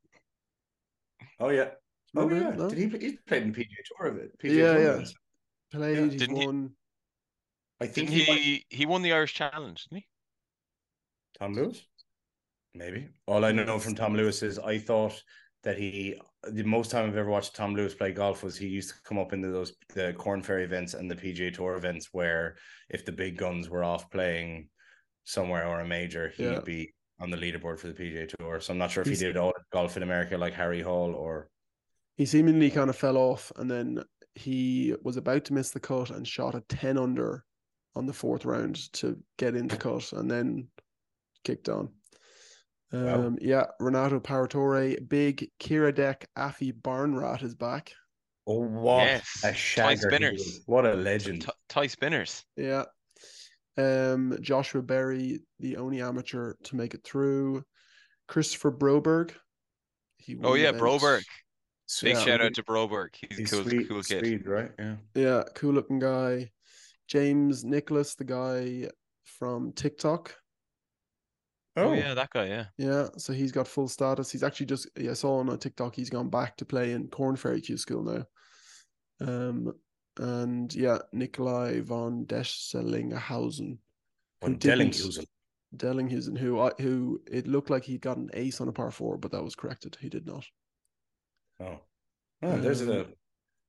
[1.39, 1.71] Oh yeah.
[2.15, 2.51] Oh yeah.
[2.51, 2.69] No?
[2.69, 2.97] Did he?
[2.97, 3.65] He played in PGA
[3.97, 4.39] Tour of it.
[4.39, 4.89] PGA Yeah, Tour yeah.
[4.91, 5.13] events.
[5.73, 6.11] Played.
[6.11, 6.69] He's Didn't he- won.
[7.81, 8.65] I think Didn't he, might- he?
[8.69, 10.07] He won the Irish Challenge, didn't he?
[11.37, 11.81] Tom Lewis.
[12.73, 13.09] Maybe.
[13.27, 15.21] All I know from Tom Lewis is I thought
[15.65, 16.15] that he
[16.51, 19.17] the most time I've ever watched Tom Lewis play golf was he used to come
[19.17, 22.55] up into those the Korn Ferry events and the PGA Tour events where
[22.89, 24.69] if the big guns were off playing
[25.23, 26.59] somewhere or a major, he'd Yeah.
[26.59, 28.59] be on the leaderboard for the PGA Tour.
[28.61, 31.13] So I'm not sure if He's- he did all golf in America like Harry Hall
[31.15, 31.49] or
[32.15, 34.01] He seemingly kind of fell off, and then
[34.35, 37.43] he was about to miss the cut and shot a ten under
[37.95, 40.69] on the fourth round to get in the cut, and then
[41.43, 41.91] kicked on.
[43.03, 43.27] Wow.
[43.27, 47.91] Um, yeah, Renato Paratore, big Kira Deck Afi Barnrat is back.
[48.47, 49.41] oh what Yes.
[49.43, 50.59] a shagger he Spinners.
[50.65, 51.41] What a legend.
[51.43, 52.43] T- Tie spinners.
[52.55, 52.83] Yeah.
[53.77, 57.63] Um, Joshua Berry, the only amateur to make it through.
[58.29, 59.31] Kristoffer Broberg.
[60.17, 60.81] He Oh yeah, event.
[60.83, 61.23] Broberg.
[62.01, 62.19] Big Yeah.
[62.23, 63.09] shout out to Broberg.
[63.15, 64.19] He's, He's a cool, sweet, cool kid.
[64.25, 64.71] Swede, right?
[64.79, 64.95] Yeah.
[65.13, 66.51] Yeah, cool looking guy.
[67.07, 68.89] James Nicholas, the guy
[69.23, 70.35] from TikTok.
[71.75, 72.47] Oh yeah, that guy.
[72.47, 72.65] Yeah.
[72.77, 74.31] Yeah, so he's got full status.
[74.31, 77.09] He's actually just yeah, I saw on a TikTok he's gone back to play in
[77.09, 78.25] Korn Ferry Q School now.
[79.19, 79.73] Um
[80.17, 83.79] and yeah, Nicolai von Deschlinghausen.
[84.41, 85.25] Von Dellinghusen.
[85.75, 89.17] Dellinghusen, who I who it looked like he got an ace on a par four,
[89.17, 89.97] but that was corrected.
[89.99, 90.45] He did not.
[91.59, 91.81] Oh.
[92.41, 93.05] Oh, there's Um, a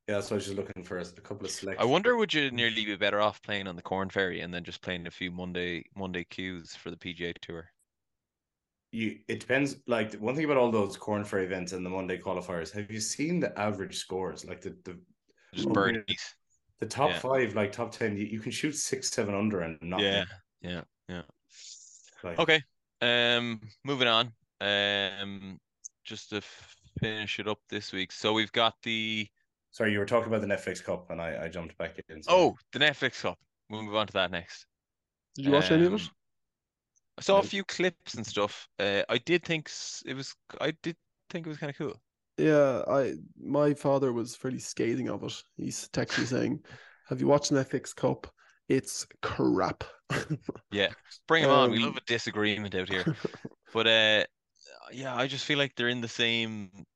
[0.08, 1.82] yeah, so I was just looking for a couple of selections.
[1.84, 4.62] I wonder would you nearly be better off playing on the Korn Ferry and then
[4.62, 7.72] just playing a few Monday Monday queues for the PGA Tour?
[8.92, 12.18] You it depends like one thing about all those Korn Ferry events and the Monday
[12.18, 14.44] qualifiers, have you seen the average scores?
[14.44, 14.98] Like the the,
[15.54, 16.34] Just birdies.
[16.78, 17.18] the top Yeah.
[17.18, 20.24] five, like top ten, you, you can shoot six, seven under and not Yeah.
[20.62, 20.82] Yeah.
[21.08, 21.22] Yeah.
[22.22, 22.62] like, Okay.
[23.02, 24.32] Um, moving on.
[24.60, 25.60] Um,
[26.04, 26.40] just to
[27.00, 28.10] finish it up this week.
[28.12, 29.28] So we've got the
[29.72, 32.22] Sorry, you were talking about the Netflix Cup and I, I jumped back in.
[32.22, 33.38] so- oh the Netflix Cup.
[33.68, 34.64] We'll move on to that next.
[35.34, 36.08] Did you watch any of it?
[37.18, 38.68] Um, I saw a few clips and stuff.
[38.78, 39.70] Uh, I did think
[40.04, 40.34] it was.
[40.60, 40.96] I did
[41.30, 42.00] think it was kind of cool.
[42.38, 45.42] Yeah, I my father was fairly scathing of it.
[45.56, 46.64] He's texted me saying,
[47.08, 48.32] Have you watched Netflix Cup?
[48.68, 49.84] It's crap.
[50.70, 50.88] Yeah,
[51.28, 51.70] bring them on.
[51.70, 53.08] We Um, love a disagreement out here.
[53.72, 54.24] But uh,
[54.92, 56.86] yeah, I just feel like they're in the same.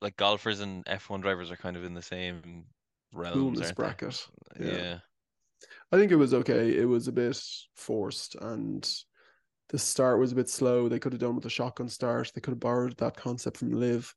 [0.00, 2.66] Like golfers and F1 drivers are kind of in the same
[3.12, 4.26] realms, Coolness bracket.
[4.58, 4.66] Yeah.
[4.72, 5.00] yeah.
[5.92, 6.76] I think it was okay.
[6.76, 7.40] It was a bit
[7.74, 8.88] forced and
[9.70, 10.88] the start was a bit slow.
[10.88, 12.32] They could have done with a shotgun start.
[12.34, 14.14] They could have borrowed that concept from Live.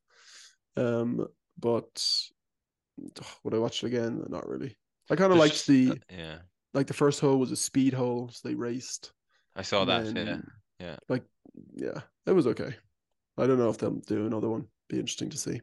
[0.76, 1.26] Um,
[1.58, 2.04] but
[3.42, 4.24] would I watch it again?
[4.28, 4.76] Not really.
[5.10, 6.36] I kind of liked just- the uh, yeah.
[6.72, 9.12] like the first hole was a speed hole, so they raced.
[9.56, 10.06] I saw that.
[10.14, 10.38] Yeah.
[10.80, 10.96] yeah.
[11.08, 11.24] Like,
[11.74, 12.74] yeah, it was okay.
[13.38, 14.66] I don't know if they'll do another one.
[14.88, 15.60] Be interesting to see.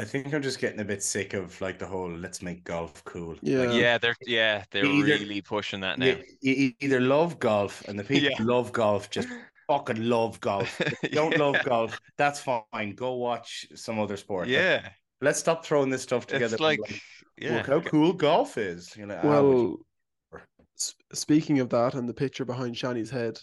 [0.00, 3.02] I think I'm just getting a bit sick of like the whole let's make golf
[3.04, 3.36] cool.
[3.42, 3.58] Yeah.
[3.64, 6.06] Like, Yeah, they're yeah, they're Either- really pushing that now.
[6.40, 8.36] you, you either love golf and the people Yeah.
[8.44, 9.28] love golf just
[9.68, 10.80] fucking love golf.
[11.12, 11.38] Don't Yeah.
[11.38, 12.94] love golf, that's fine.
[12.94, 14.44] Go watch some other sport.
[14.46, 14.88] But Yeah,
[15.20, 16.54] let's stop throwing this stuff together.
[16.54, 17.00] it's like like,
[17.36, 18.96] yeah, Look how cool golf is.
[18.96, 19.76] You know, ah, would
[20.32, 20.42] Well,
[21.12, 23.38] speaking of that, and the picture behind Shanny's head,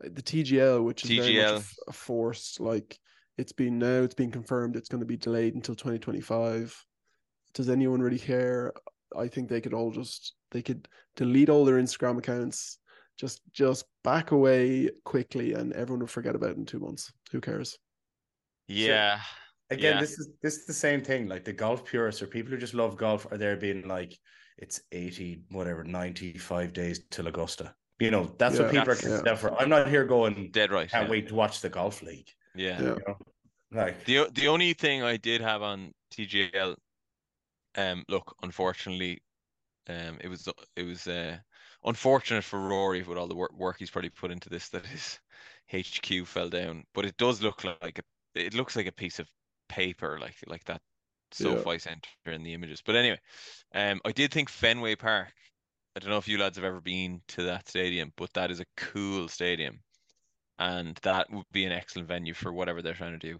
[0.00, 1.56] the TGL, which is very much a TGL.
[1.58, 2.98] f- a forced, like
[3.40, 6.84] it's been now, it's been confirmed, it's going to be delayed until 2025.
[7.54, 8.72] Does anyone really care?
[9.16, 10.86] I think they could all just they could
[11.16, 12.78] delete all their Instagram accounts,
[13.18, 17.12] just just back away quickly, and everyone will forget about it in two months.
[17.32, 17.76] Who cares?
[18.68, 19.18] yeah,
[19.70, 20.00] Again, Yeah.
[20.00, 21.28] this is this is the same thing.
[21.28, 24.16] Like the golf purists or people who just love golf are there being like,
[24.58, 27.74] it's 80, whatever, 95 days till Augusta.
[28.00, 28.80] You know, that's what Yeah.
[28.80, 29.54] people are That's- getting there for.
[29.60, 30.88] I'm not here going, dead right.
[30.90, 31.10] can't yeah.
[31.10, 32.28] wait to watch the golf league.
[32.54, 32.82] Yeah.
[32.82, 32.94] Yeah.
[32.94, 33.18] You know?
[33.70, 36.76] Like The the only thing I did have on TGL,
[37.76, 39.22] um, look, unfortunately,
[39.88, 41.40] um, it was it was uh
[41.84, 45.20] unfortunate for Rory with all the work, work he's probably put into this that his
[45.68, 48.02] HQ fell down, but it does look like a
[48.34, 49.30] it looks like a piece of
[49.68, 50.82] paper, like like that
[51.38, 51.64] Yeah.
[51.64, 52.82] SoFi Center in the images.
[52.82, 53.20] But anyway,
[53.74, 55.34] um, I did think Fenway Park.
[55.96, 58.60] I don't know if you lads have ever been to that stadium, but that is
[58.60, 59.82] a cool stadium,
[60.60, 63.38] and that would be an excellent venue for whatever they're trying to do.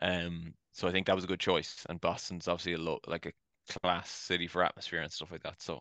[0.00, 1.84] Um, so I think that was a good choice.
[1.88, 3.32] And Boston's obviously a lo- like a
[3.80, 5.60] class city for atmosphere and stuff like that.
[5.60, 5.80] So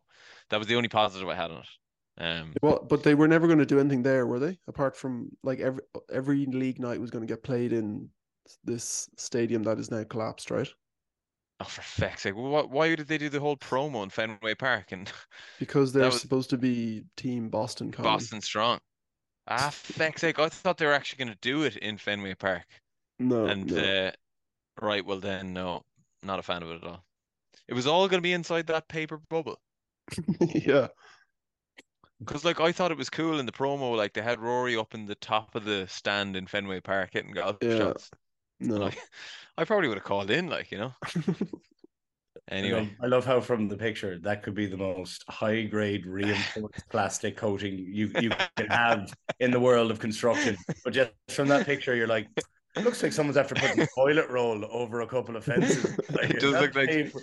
[0.49, 2.23] that was the only positive I had on it.
[2.23, 4.59] Um, Well, but they were never going to do anything there, were they?
[4.67, 8.09] Apart from like every every league night was going to get played in
[8.63, 10.67] this stadium that is now collapsed, right?
[11.61, 14.91] oh, for feck's sake, why, why did they do the whole promo in Fenway Park
[14.91, 15.11] and
[15.59, 17.91] Because they're supposed to be Team Boston.
[17.91, 18.79] Boston Strong?
[19.53, 22.65] Ah, feck's sake, I thought they were actually going to do it in Fenway Park.
[23.19, 23.77] No, And no.
[23.77, 24.11] uh,
[24.81, 25.85] right, well then, no,
[26.23, 27.05] not a fan of it at all.
[27.67, 29.61] It was all going to be inside that paper bubble.
[30.65, 30.89] yeah,
[32.19, 34.93] Because like I thought it was cool in the promo, like they had Rory up
[34.93, 37.69] in the top of the stand in Fenway Park hitting golf Yeah.
[37.69, 38.11] shots.
[38.75, 38.85] And no.
[38.85, 38.97] I,
[39.57, 40.93] I probably would have called in, like you know.
[42.51, 45.63] I Anyway, love, I love how from the picture that could be the most high
[45.63, 50.57] grade reinforced plastic coating you you can have in the world of construction.
[50.83, 52.27] But just from that picture, you're like,
[52.75, 55.97] it looks like someone's after putting toilet roll over a couple of fences.
[56.11, 57.21] Like, It does look like- paper-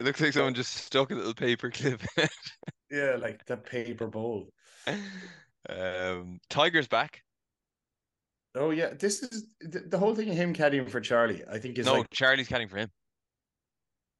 [0.00, 2.26] it looks like someone just stuck a little paper clip in
[2.90, 4.48] yeah, like the paper bowl.
[5.68, 7.22] Um, Tiger's back.
[8.54, 11.42] Oh yeah, this is the, the whole thing of him caddying for Charlie.
[11.52, 12.88] I think is No, like, Charlie's caddying for him.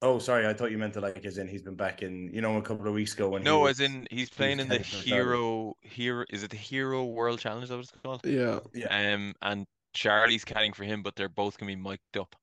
[0.03, 2.40] Oh sorry, I thought you meant to like as in he's been back in you
[2.40, 4.68] know a couple of weeks ago when he No, was- as in he's playing in
[4.68, 5.24] the caddying for Charlie.
[5.36, 6.24] Hero Hero.
[6.30, 7.68] Is it the Hero World Challenge?
[7.68, 8.20] That was called?
[8.24, 12.34] yeah, Um, and Charlie's caddying for him, but they're both gonna be mic'd up.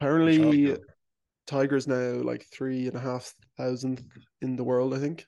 [0.00, 0.76] apparently
[1.46, 4.04] Tiger's now like three and a half thousandth
[4.42, 5.26] in the world, I think.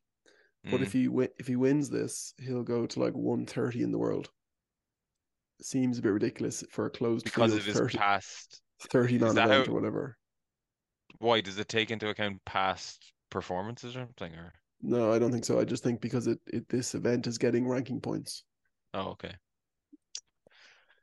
[0.64, 0.82] But Mm.
[0.82, 3.98] if he win, if he wins this, he'll go to like one thirty in the
[3.98, 4.30] world.
[5.62, 8.60] Seems a bit ridiculous for a closed because field, of his 30, past
[8.90, 10.16] 30 man that event how- or whatever.
[11.20, 14.52] Why does it take into account past performances or something or
[14.82, 15.60] No, I don't think so.
[15.60, 18.44] I just think because it, it this event is getting ranking points.
[18.94, 19.34] oh okay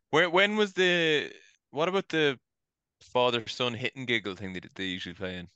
[0.09, 1.31] where when was the
[1.71, 2.37] what about the
[3.01, 5.47] father son hit and giggle thing that they usually play in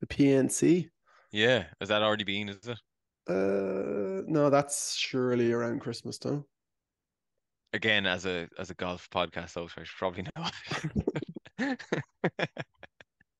[0.00, 0.90] The PNC.
[1.32, 2.78] yeah has that already been is it
[3.28, 6.44] Uh, no, that's surely around Christmas time.
[7.72, 10.48] again as a as a golf podcast though so I should probably know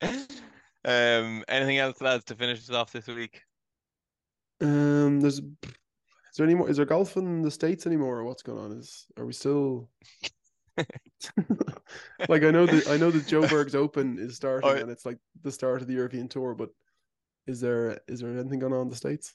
[0.03, 3.43] um anything else lads to finish us off this week
[4.61, 6.69] Um, there's is there any more?
[6.71, 8.19] Is there golf in the states anymore?
[8.19, 8.73] Or what's going on?
[8.79, 9.89] Is are we still?
[12.29, 15.19] like I know that I know that Joburg's Open is starting I- and it's like
[15.43, 16.71] the start of the European Tour, but
[17.47, 19.35] is there is there anything going on in the states?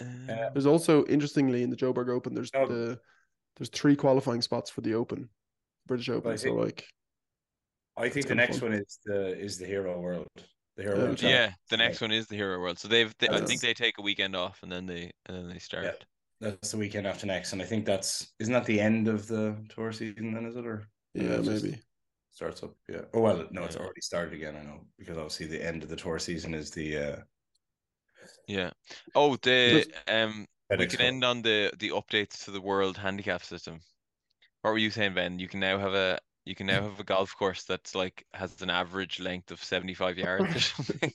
[0.00, 2.66] Um, There's also interestingly in the Joe Berg Open, there's Oh.
[2.66, 2.98] the
[3.56, 5.28] there's three qualifying spots for the Open,
[5.86, 6.32] British Open.
[6.32, 6.86] I So like,
[7.96, 8.70] I think the next fun.
[8.70, 10.26] one is the is the Hero World.
[10.76, 11.16] The Hero World.
[11.18, 11.22] Challenge.
[11.22, 13.96] yeah the next one is the hero world so they've they, i think they take
[13.96, 15.92] a weekend off and then they and then they start Yeah,
[16.38, 19.56] That's the weekend after next, and I think that's isn't that the end of the
[19.70, 20.66] tour season then, is it?
[20.66, 21.80] Or yeah, it's maybe.
[22.30, 22.74] starts up.
[22.90, 23.02] Yeah.
[23.14, 24.54] Oh well, no, it's already started again.
[24.54, 27.16] I know because obviously the end of the tour season is the uh,
[28.46, 28.70] Yeah.
[29.14, 30.46] Oh, the Just- um,
[30.78, 33.80] we can end on the the updates to the world handicap system.
[34.60, 35.38] What were you saying, Ben?
[35.38, 38.62] You can now have a You can now have a golf course that's like has
[38.62, 41.12] an average length of 75 yards or something.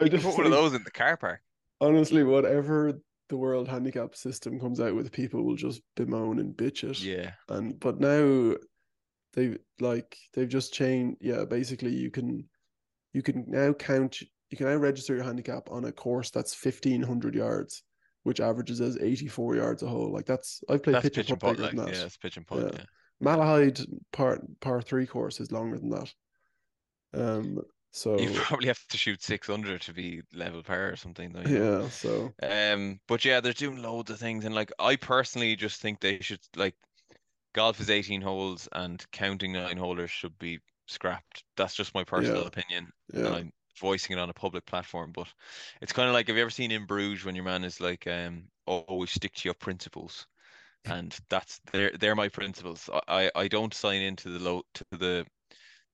[0.00, 1.40] I just put one of those in the car park.
[1.80, 2.92] honestly, whatever
[3.28, 7.00] the world handicap system comes out with, people will just bemoan and bitch it.
[7.00, 7.32] Yeah.
[7.48, 8.54] And but now
[9.34, 11.18] they like they've just changed.
[11.20, 12.48] Yeah, basically you can
[13.12, 14.20] you can now count.
[14.50, 17.82] You can now register your handicap on a course that's fifteen hundred yards,
[18.24, 20.12] which averages as eighty four yards a hole.
[20.12, 21.94] Like that's I've played That's pitch, pitch and putt putt, like, that.
[21.96, 22.70] yeah, it's pitch and putt, Yeah.
[22.74, 22.84] yeah.
[23.20, 26.14] Malahide par par three course is longer than that.
[27.12, 27.60] Um.
[27.92, 31.42] So You probably have to shoot six under to be level par or something, though.
[31.42, 31.66] you know?
[31.66, 31.88] yeah.
[31.88, 36.00] So Um, but yeah, they're doing loads of things, and like I personally just think
[36.00, 36.76] they should like
[37.54, 41.44] golf is 18 holes, and counting nine holders should be scrapped.
[41.56, 42.48] That's just my personal Yeah.
[42.48, 42.92] opinion,
[43.24, 43.36] and yeah.
[43.36, 45.12] I'm voicing it on a public platform.
[45.12, 45.32] But
[45.82, 48.06] it's kind of like, have you ever seen in Bruges when your man is like,
[48.08, 50.26] um, always stick to your principles,
[50.86, 52.88] and that's they're they're my principles.
[53.08, 55.26] I I I don't sign into the low to the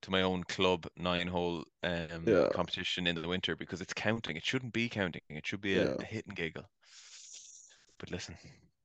[0.02, 2.48] to my own club nine hole um Yeah.
[2.52, 4.36] competition in the winter because it's counting.
[4.36, 5.22] It shouldn't be counting.
[5.28, 5.94] It should be a, Yeah.
[5.98, 6.68] a hit and giggle.
[7.98, 8.36] But listen.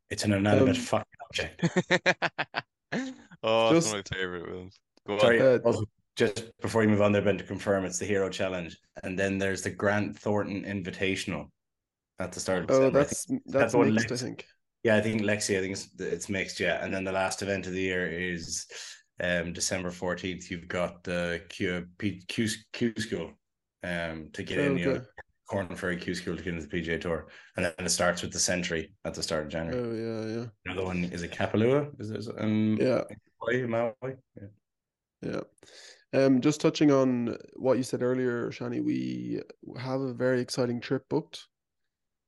[0.09, 1.61] It's an inanimate Um, fucking object.
[3.43, 4.79] oh, it's Just- one of my favorite films.
[5.07, 5.17] Go.
[5.19, 5.83] Sorry, Uh, also,
[6.15, 9.37] just before you move on there, Ben, to confirm, it's the Hero Challenge, and then
[9.37, 11.49] there's the Grant Thornton Invitational
[12.19, 12.63] at the start.
[12.63, 12.99] Of Oh, December.
[12.99, 14.11] I think- that's that's the one mixed.
[14.11, 14.45] I think.
[14.83, 15.57] Yeah, I think Lexi.
[15.57, 16.59] I think it's, it's mixed.
[16.59, 18.65] Yeah, and then the last event of the year is
[19.21, 20.49] um December fourteenth.
[20.49, 23.31] You've got the Q P Q, Q school
[23.83, 24.77] um to get in.
[24.77, 25.05] You know, Okay.
[25.49, 27.27] Korn Ferry Q school to get into the PGA Tour,
[27.57, 29.77] and then it starts with the Sentry at the start of January.
[29.77, 31.91] Oh yeah, yeah, Another one is it Kapalua?
[31.99, 33.03] Is it um yeah.
[33.41, 33.93] Maui, Maui?
[34.39, 34.47] Yeah.
[35.21, 35.41] Yeah.
[36.13, 39.41] Um, just touching on what you said earlier, Shanny, we
[39.77, 41.47] have a very exciting trip booked.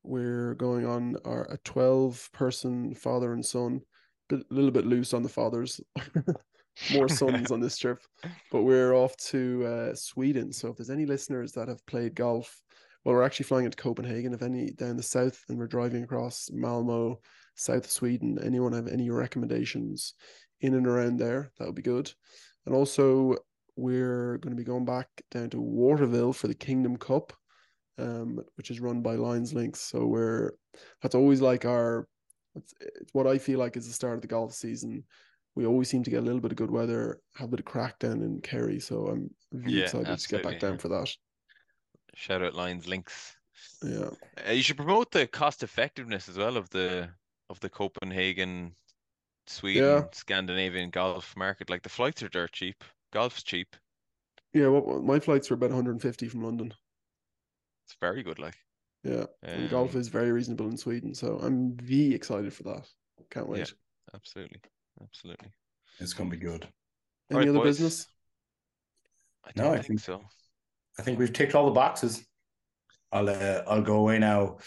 [0.04, 3.82] We're going on our a 12 person father and son,
[4.32, 5.80] a little bit loose on the fathers,
[6.94, 8.00] more sons on this trip,
[8.52, 10.52] but we're off to uh, Sweden.
[10.52, 12.62] So if there's any listeners that have played golf,
[13.04, 14.34] well, we're actually flying into Copenhagen.
[14.34, 17.20] If any down the south, and we're driving across Malmo,
[17.56, 18.40] South Sweden.
[18.42, 20.14] Anyone have any recommendations
[20.62, 21.52] in and around there?
[21.58, 22.12] That would be good.
[22.66, 23.36] And also,
[23.76, 27.34] we're going to be going back down to Waterville for the Kingdom Cup,
[27.98, 29.82] um, which is run by Lions Links.
[29.82, 30.52] So we're
[31.02, 32.08] that's always like our
[32.56, 35.06] it's, it's what I feel like is the start of the golf season.
[35.56, 37.66] We always seem to get a little bit of good weather, have a bit of
[37.66, 38.80] crack down in Kerry.
[38.80, 40.78] So I'm really Yeah, excited to get back down yeah.
[40.78, 41.16] for that.
[42.16, 43.38] Shout out Lions Links.
[43.84, 44.12] Yeah.
[44.48, 47.16] Uh, you should promote the cost effectiveness as well of the
[47.50, 48.76] of the Copenhagen,
[49.48, 51.70] Sweden, Scandinavian golf market.
[51.70, 52.84] Like the flights are dirt cheap.
[53.12, 53.76] Golf's cheap.
[54.54, 56.74] Yeah, well, my flights were about 150 from London.
[57.86, 58.40] It's very good.
[58.40, 58.56] Like
[59.04, 62.88] Yeah, and golf Um, is very reasonable in Sweden, so I'm v excited for that.
[63.30, 63.52] Can't Yeah.
[63.54, 63.74] wait.
[64.14, 64.62] absolutely,
[65.02, 65.52] absolutely.
[66.00, 66.64] It's gonna be good.
[67.30, 67.78] Any Alright, other boys.
[67.80, 68.08] business?
[69.44, 70.24] I No, don't I think think- so.
[70.98, 72.26] I think we've ticked all the boxes.
[73.12, 74.58] I'll uh, I'll go away now.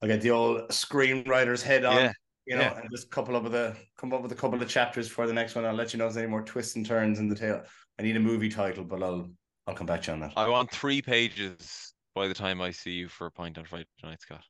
[0.00, 2.12] I'll get the old screenwriter's head on, Yeah,
[2.46, 2.80] you know, yeah.
[2.80, 5.32] and just couple up with a come up with a couple of chapters for the
[5.32, 5.64] next one.
[5.64, 7.62] I'll let you know if there's any more twists and turns in the tale.
[7.98, 9.30] I need a movie title, but I'll
[9.66, 10.32] I'll come back to you on that.
[10.36, 13.86] I want three pages by the time I see you for a pint on Friday
[14.02, 14.44] night, Scott.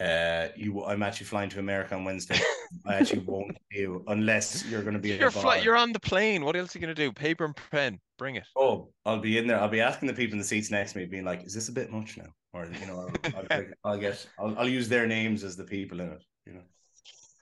[0.00, 2.38] Uh, you, I'm actually flying to America on Wednesday.
[2.86, 5.12] I actually won't be you unless you're going to be.
[5.12, 6.44] in You're a fly, you're on the plane.
[6.44, 7.12] What else are you gonna do?
[7.12, 8.00] Paper and pen.
[8.18, 8.46] Bring it.
[8.56, 9.60] Oh, I'll be in there.
[9.60, 11.68] I'll be asking the people in the seats next to me, being like, "Is this
[11.68, 15.06] a bit much now?" Or you know, I'll, I'll, I'll get, I'll, I'll use their
[15.06, 16.22] names as the people in it.
[16.46, 16.62] You know,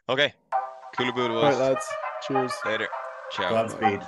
[0.08, 0.34] Okay.
[0.96, 1.86] Cool All right, lads.
[2.26, 2.52] Cheers.
[2.66, 2.88] Later.
[3.30, 3.50] Ciao.
[3.50, 4.02] Godspeed.